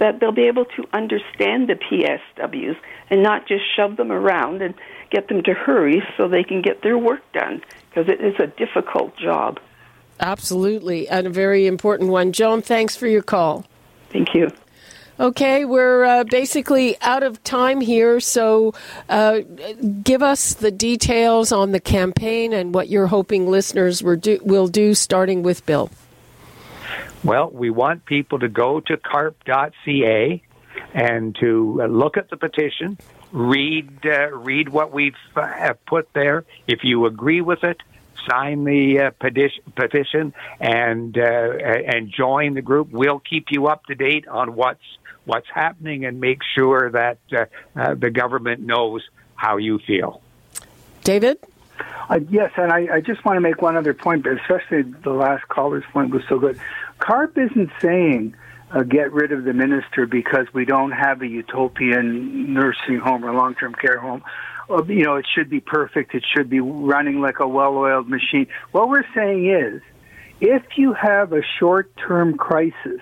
that 0.01 0.19
they'll 0.19 0.31
be 0.31 0.47
able 0.47 0.65
to 0.65 0.83
understand 0.93 1.69
the 1.69 1.75
PSWs 1.75 2.75
and 3.11 3.21
not 3.21 3.47
just 3.47 3.63
shove 3.75 3.97
them 3.97 4.11
around 4.11 4.61
and 4.61 4.73
get 5.11 5.27
them 5.27 5.43
to 5.43 5.53
hurry 5.53 6.01
so 6.17 6.27
they 6.27 6.43
can 6.43 6.61
get 6.61 6.81
their 6.81 6.97
work 6.97 7.21
done 7.33 7.61
because 7.89 8.07
it 8.07 8.21
is 8.21 8.33
a 8.39 8.47
difficult 8.47 9.15
job. 9.17 9.59
Absolutely, 10.19 11.07
and 11.09 11.27
a 11.27 11.29
very 11.29 11.67
important 11.67 12.09
one. 12.09 12.31
Joan, 12.31 12.61
thanks 12.61 12.95
for 12.95 13.07
your 13.07 13.21
call. 13.21 13.65
Thank 14.11 14.33
you. 14.33 14.49
Okay, 15.19 15.65
we're 15.65 16.03
uh, 16.03 16.23
basically 16.23 16.99
out 17.01 17.21
of 17.21 17.43
time 17.43 17.81
here, 17.81 18.19
so 18.19 18.73
uh, 19.09 19.41
give 20.01 20.23
us 20.23 20.53
the 20.55 20.71
details 20.71 21.51
on 21.51 21.73
the 21.73 21.79
campaign 21.79 22.53
and 22.53 22.73
what 22.73 22.87
you're 22.87 23.07
hoping 23.07 23.47
listeners 23.47 23.99
do, 23.99 24.39
will 24.41 24.67
do, 24.67 24.95
starting 24.95 25.43
with 25.43 25.65
Bill. 25.65 25.91
Well, 27.23 27.51
we 27.51 27.69
want 27.69 28.05
people 28.05 28.39
to 28.39 28.49
go 28.49 28.79
to 28.79 28.97
carp.ca 28.97 30.41
and 30.93 31.35
to 31.39 31.81
uh, 31.81 31.85
look 31.87 32.17
at 32.17 32.29
the 32.29 32.37
petition, 32.37 32.97
read 33.31 33.89
uh, 34.05 34.31
read 34.31 34.69
what 34.69 34.91
we've 34.91 35.15
uh, 35.35 35.73
put 35.85 36.11
there. 36.13 36.45
If 36.67 36.83
you 36.83 37.05
agree 37.05 37.41
with 37.41 37.63
it, 37.63 37.81
sign 38.29 38.63
the 38.63 38.99
uh, 38.99 39.11
petition, 39.11 39.63
petition 39.75 40.33
and 40.59 41.17
uh, 41.17 41.21
and 41.21 42.11
join 42.11 42.53
the 42.53 42.61
group. 42.61 42.89
We'll 42.91 43.19
keep 43.19 43.47
you 43.49 43.67
up 43.67 43.85
to 43.85 43.95
date 43.95 44.27
on 44.27 44.55
what's 44.55 44.83
what's 45.25 45.47
happening 45.53 46.05
and 46.05 46.19
make 46.19 46.39
sure 46.55 46.91
that 46.91 47.19
uh, 47.31 47.45
uh, 47.75 47.93
the 47.95 48.09
government 48.09 48.61
knows 48.61 49.03
how 49.35 49.57
you 49.57 49.79
feel. 49.79 50.21
David. 51.03 51.39
Uh, 52.09 52.19
yes, 52.29 52.51
and 52.57 52.71
I, 52.71 52.95
I, 52.95 53.01
just 53.01 53.23
want 53.25 53.37
to 53.37 53.41
make 53.41 53.61
one 53.61 53.75
other 53.75 53.93
point, 53.93 54.23
but 54.23 54.33
especially 54.33 54.83
the 54.83 55.11
last 55.11 55.47
caller's 55.47 55.83
point 55.91 56.11
was 56.11 56.21
so 56.29 56.37
good. 56.37 56.59
CARP 56.99 57.37
isn't 57.37 57.71
saying 57.79 58.35
uh, 58.73 58.83
get 58.83 59.11
rid 59.11 59.31
of 59.31 59.43
the 59.43 59.53
minister 59.53 60.05
because 60.05 60.47
we 60.53 60.65
don't 60.65 60.91
have 60.91 61.21
a 61.21 61.27
utopian 61.27 62.53
nursing 62.53 62.99
home 62.99 63.25
or 63.25 63.33
long-term 63.33 63.75
care 63.75 63.99
home. 63.99 64.23
Uh, 64.69 64.83
you 64.85 65.03
know, 65.03 65.15
it 65.15 65.25
should 65.33 65.49
be 65.49 65.59
perfect. 65.59 66.15
It 66.15 66.23
should 66.35 66.49
be 66.49 66.59
running 66.59 67.21
like 67.21 67.39
a 67.39 67.47
well-oiled 67.47 68.07
machine. 68.07 68.47
What 68.71 68.89
we're 68.89 69.05
saying 69.13 69.49
is, 69.49 69.81
if 70.39 70.63
you 70.77 70.93
have 70.93 71.33
a 71.33 71.41
short-term 71.59 72.37
crisis, 72.37 73.01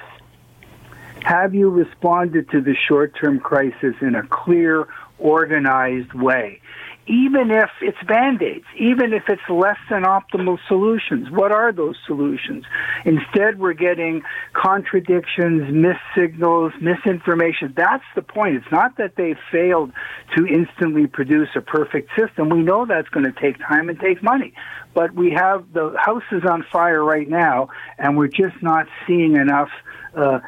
have 1.21 1.53
you 1.53 1.69
responded 1.69 2.49
to 2.51 2.61
the 2.61 2.75
short-term 2.87 3.39
crisis 3.39 3.95
in 4.01 4.15
a 4.15 4.25
clear, 4.27 4.87
organized 5.19 6.13
way? 6.13 6.61
Even 7.09 7.49
if 7.49 7.71
it's 7.81 7.97
band-aids, 8.07 8.65
even 8.77 9.13
if 9.13 9.23
it's 9.27 9.41
less 9.49 9.79
than 9.89 10.03
optimal 10.03 10.59
solutions. 10.67 11.27
What 11.31 11.51
are 11.51 11.71
those 11.71 11.95
solutions? 12.05 12.65
Instead, 13.03 13.57
we're 13.57 13.73
getting 13.73 14.21
contradictions, 14.53 15.73
missed 15.73 15.99
signals, 16.15 16.71
misinformation. 16.79 17.73
That's 17.75 18.03
the 18.15 18.21
point. 18.21 18.57
It's 18.57 18.71
not 18.71 18.97
that 18.97 19.15
they 19.15 19.35
failed 19.51 19.91
to 20.37 20.45
instantly 20.45 21.07
produce 21.07 21.49
a 21.55 21.61
perfect 21.61 22.11
system. 22.15 22.49
We 22.49 22.61
know 22.61 22.85
that's 22.85 23.09
going 23.09 23.25
to 23.25 23.41
take 23.41 23.57
time 23.57 23.89
and 23.89 23.99
take 23.99 24.21
money. 24.21 24.53
But 24.93 25.15
we 25.15 25.31
have 25.31 25.65
the 25.73 25.95
house 25.97 26.23
is 26.31 26.43
on 26.47 26.63
fire 26.71 27.03
right 27.03 27.27
now, 27.27 27.69
and 27.97 28.17
we're 28.17 28.27
just 28.27 28.61
not 28.61 28.85
seeing 29.07 29.35
enough 29.35 29.69
uh, 30.15 30.39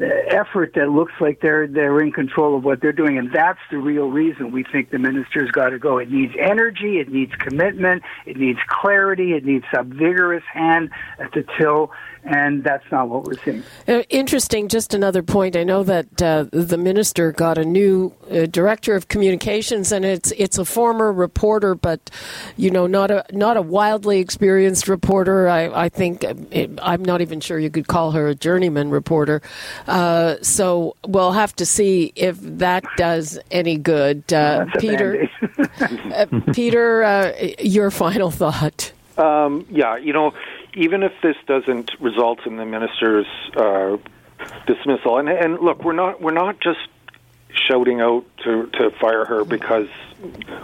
effort 0.00 0.72
that 0.74 0.88
looks 0.88 1.12
like 1.20 1.40
they're 1.40 1.66
they're 1.66 2.00
in 2.00 2.12
control 2.12 2.56
of 2.56 2.64
what 2.64 2.80
they're 2.80 2.92
doing, 2.92 3.18
and 3.18 3.32
that's 3.32 3.58
the 3.70 3.78
real 3.78 4.10
reason 4.10 4.50
we 4.50 4.64
think 4.64 4.90
the 4.90 4.98
minister's 4.98 5.50
got 5.50 5.70
to 5.70 5.78
go. 5.78 5.98
It 5.98 6.10
needs 6.10 6.34
energy, 6.38 6.98
it 6.98 7.10
needs 7.10 7.32
commitment, 7.36 8.02
it 8.26 8.36
needs 8.36 8.58
clarity, 8.68 9.32
it 9.32 9.44
needs 9.44 9.64
a 9.74 9.82
vigorous 9.82 10.44
hand 10.52 10.90
at 11.18 11.32
the 11.32 11.44
till, 11.58 11.90
and 12.24 12.62
that's 12.62 12.84
not 12.92 13.08
what 13.08 13.24
we're 13.24 13.38
seeing. 13.44 13.62
Uh, 13.88 14.02
interesting. 14.08 14.68
Just 14.68 14.94
another 14.94 15.22
point. 15.22 15.56
I 15.56 15.64
know 15.64 15.82
that 15.82 16.22
uh, 16.22 16.46
the 16.52 16.78
minister 16.78 17.32
got 17.32 17.58
a 17.58 17.64
new 17.64 18.14
uh, 18.30 18.46
director 18.46 18.94
of 18.94 19.08
communications, 19.08 19.90
and 19.90 20.04
it's 20.04 20.30
it's 20.32 20.58
a 20.58 20.64
former 20.64 21.12
reporter, 21.12 21.74
but 21.74 22.10
you 22.56 22.70
know, 22.70 22.86
not 22.86 23.10
a 23.10 23.24
not 23.32 23.56
a 23.56 23.62
wildly 23.62 24.20
experienced 24.20 24.88
reporter. 24.88 25.48
I, 25.48 25.84
I 25.84 25.88
think 25.88 26.24
uh, 26.24 26.34
it, 26.50 26.70
I'm 26.80 27.04
not 27.04 27.20
even 27.20 27.40
sure 27.40 27.58
you 27.58 27.70
could 27.70 27.88
call 27.88 28.12
her 28.12 28.28
a 28.28 28.34
journeyman 28.34 28.90
reporter. 28.90 29.42
Uh, 29.88 30.36
so 30.42 30.96
we'll 31.06 31.32
have 31.32 31.54
to 31.56 31.66
see 31.66 32.12
if 32.14 32.38
that 32.40 32.84
does 32.96 33.38
any 33.50 33.76
good. 33.76 34.32
Uh, 34.32 34.66
Peter, 34.78 35.28
Peter, 36.52 37.34
your 37.58 37.90
final 37.90 38.30
thought. 38.30 38.92
Um, 39.18 39.66
yeah, 39.70 39.96
you 39.96 40.12
know 40.12 40.32
even 40.74 41.02
if 41.02 41.12
this 41.22 41.36
doesn't 41.46 41.90
result 42.00 42.46
in 42.46 42.56
the 42.56 42.64
minister's 42.64 43.26
uh, 43.56 43.96
dismissal, 44.66 45.18
and, 45.18 45.28
and 45.28 45.60
look, 45.60 45.84
we're 45.84 45.92
not 45.92 46.20
we're 46.20 46.32
not 46.32 46.60
just 46.60 46.80
shouting 47.54 48.00
out 48.00 48.24
to 48.44 48.66
to 48.68 48.90
fire 49.00 49.24
her 49.24 49.44
because 49.44 49.88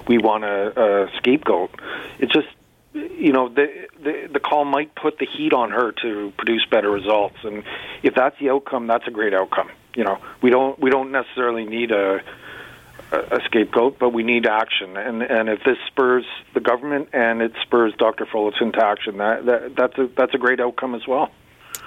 we 0.07 0.18
want 0.18 0.44
a, 0.44 1.05
a 1.05 1.11
scapegoat. 1.18 1.71
It's 2.18 2.33
just 2.33 2.49
you 2.94 3.33
know 3.33 3.49
the, 3.49 3.88
the 4.03 4.29
the 4.33 4.40
call 4.40 4.64
might 4.64 4.94
put 4.94 5.18
the 5.18 5.27
heat 5.27 5.53
on 5.53 5.71
her 5.71 5.92
to 6.03 6.33
produce 6.37 6.64
better 6.71 6.90
results, 6.90 7.37
and 7.44 7.64
if 8.03 8.14
that's 8.14 8.38
the 8.38 8.51
outcome, 8.51 8.87
that's 8.87 9.07
a 9.07 9.11
great 9.11 9.35
outcome. 9.35 9.71
You 9.94 10.05
know, 10.05 10.18
we 10.42 10.51
don't 10.51 10.79
we 10.79 10.90
don't 10.90 11.12
necessarily 11.12 11.64
need 11.64 11.90
a 11.90 12.21
a 13.12 13.40
scapegoat, 13.47 13.99
but 13.99 14.11
we 14.11 14.23
need 14.23 14.47
action. 14.47 14.97
And 14.97 15.23
and 15.23 15.49
if 15.49 15.61
this 15.64 15.79
spurs 15.87 16.25
the 16.55 16.61
government 16.61 17.09
and 17.12 17.40
it 17.40 17.53
spurs 17.62 17.92
Dr. 17.99 18.27
Fullerton 18.27 18.73
to 18.73 18.85
action, 18.85 19.18
that, 19.18 19.47
that 19.47 19.77
that's 19.77 19.99
a 19.99 20.09
that's 20.16 20.35
a 20.35 20.38
great 20.38 20.61
outcome 20.61 20.94
as 20.94 21.07
well. 21.07 21.31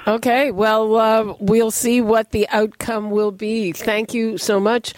Okay, 0.08 0.50
well, 0.50 0.96
uh, 0.96 1.36
we'll 1.40 1.70
see 1.70 2.02
what 2.02 2.32
the 2.32 2.48
outcome 2.50 3.12
will 3.12 3.32
be. 3.32 3.72
Thank 3.72 4.16
you 4.16 4.38
so 4.38 4.60
much, 4.60 4.94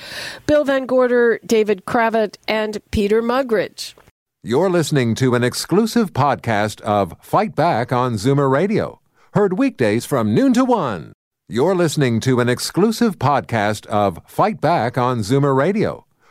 Bill 0.46 0.64
VanGorder, 0.64 1.40
David 1.46 1.86
Cravit, 1.86 2.38
and 2.48 2.80
Peter 2.92 3.22
Muggeridge. 3.22 3.96
You're 4.44 4.70
listening 4.70 5.16
to 5.16 5.36
an 5.36 5.44
exclusive 5.44 6.14
podcast 6.14 6.80
of 6.82 7.16
Fight 7.22 7.54
Back 7.56 7.92
on 7.92 8.14
Zoomer 8.14 8.50
Radio, 8.50 9.02
heard 9.34 9.58
weekdays 9.58 10.06
from 10.06 10.34
noon 10.34 10.54
to 10.54 10.64
one. 10.64 11.12
You're 11.50 11.76
listening 11.76 12.22
to 12.22 12.40
an 12.40 12.48
exclusive 12.48 13.20
podcast 13.20 13.86
of 13.88 14.20
Fight 14.26 14.62
Back 14.62 14.98
on 14.98 15.20
Zoomer 15.20 15.56
Radio 15.56 16.06